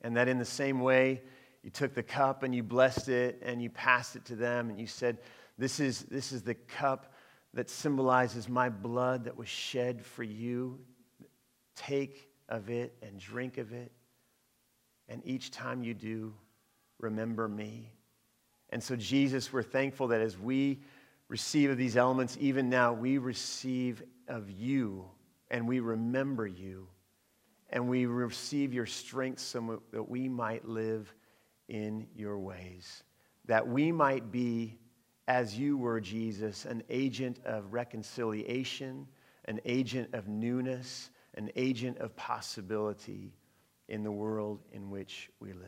And 0.02 0.18
that 0.18 0.28
in 0.28 0.40
the 0.40 0.46
same 0.46 0.82
way, 0.82 1.22
you 1.64 1.70
took 1.70 1.94
the 1.94 2.04
cup 2.04 2.44
and 2.44 2.54
you 2.54 2.64
blessed 2.64 3.08
it 3.10 3.40
and 3.44 3.62
you 3.62 3.70
passed 3.70 4.16
it 4.16 4.26
to 4.26 4.36
them 4.36 4.70
and 4.70 4.80
you 4.80 4.88
said, 4.88 5.20
This 5.58 5.80
is, 5.80 6.02
this 6.04 6.32
is 6.32 6.42
the 6.42 6.56
cup 6.56 7.14
that 7.54 7.70
symbolizes 7.70 8.50
my 8.50 8.70
blood 8.70 9.26
that 9.26 9.38
was 9.38 9.48
shed 9.48 10.04
for 10.04 10.24
you. 10.24 10.80
Take 11.76 12.31
of 12.52 12.70
it 12.70 12.94
and 13.02 13.18
drink 13.18 13.58
of 13.58 13.74
it. 13.74 13.92
And 15.08 15.22
each 15.26 15.50
time 15.50 15.84
you 15.84 15.96
do, 15.96 16.34
remember 17.00 17.48
me. 17.48 17.92
And 18.70 18.84
so, 18.84 18.96
Jesus, 18.96 19.52
we're 19.52 19.64
thankful 19.64 20.10
that 20.10 20.22
as 20.22 20.38
we 20.38 20.80
receive 21.28 21.72
of 21.72 21.78
these 21.78 21.98
elements, 21.98 22.38
even 22.40 22.70
now, 22.70 22.94
we 22.94 23.18
receive 23.18 24.04
of 24.28 24.52
you 24.52 25.06
and 25.50 25.68
we 25.68 25.80
remember 25.80 26.46
you 26.46 26.88
and 27.70 27.88
we 27.88 28.06
receive 28.06 28.74
your 28.74 28.86
strength 28.86 29.40
so 29.40 29.82
that 29.92 30.08
we 30.10 30.28
might 30.28 30.66
live 30.66 31.14
in 31.70 32.06
your 32.16 32.38
ways, 32.38 33.04
that 33.46 33.66
we 33.66 33.92
might 33.92 34.30
be, 34.30 34.78
as 35.28 35.58
you 35.58 35.78
were, 35.78 36.02
Jesus, 36.02 36.66
an 36.66 36.84
agent 36.90 37.40
of 37.46 37.72
reconciliation, 37.72 39.08
an 39.46 39.60
agent 39.64 40.14
of 40.14 40.28
newness, 40.28 41.10
an 41.36 41.50
agent 41.56 41.98
of 42.00 42.16
possibility 42.16 43.34
in 43.88 44.04
the 44.04 44.12
world 44.12 44.60
in 44.72 44.90
which 44.90 45.30
we 45.40 45.54
live. 45.54 45.68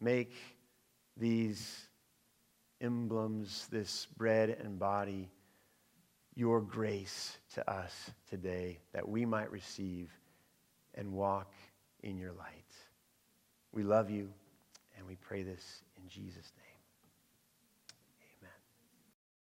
Make 0.00 0.32
these 1.16 1.86
emblems, 2.80 3.68
this 3.70 4.06
bread 4.16 4.50
and 4.62 4.78
body, 4.78 5.30
your 6.34 6.60
grace 6.60 7.38
to 7.54 7.70
us 7.70 8.10
today 8.28 8.78
that 8.92 9.08
we 9.08 9.24
might 9.24 9.50
receive 9.50 10.10
and 10.94 11.12
walk 11.12 11.52
in 12.02 12.18
your 12.18 12.32
light. 12.32 12.72
We 13.72 13.82
love 13.82 14.10
you, 14.10 14.28
and 14.96 15.06
we 15.06 15.16
pray 15.16 15.42
this 15.42 15.82
in 15.96 16.08
Jesus' 16.08 16.52
name. 16.56 16.65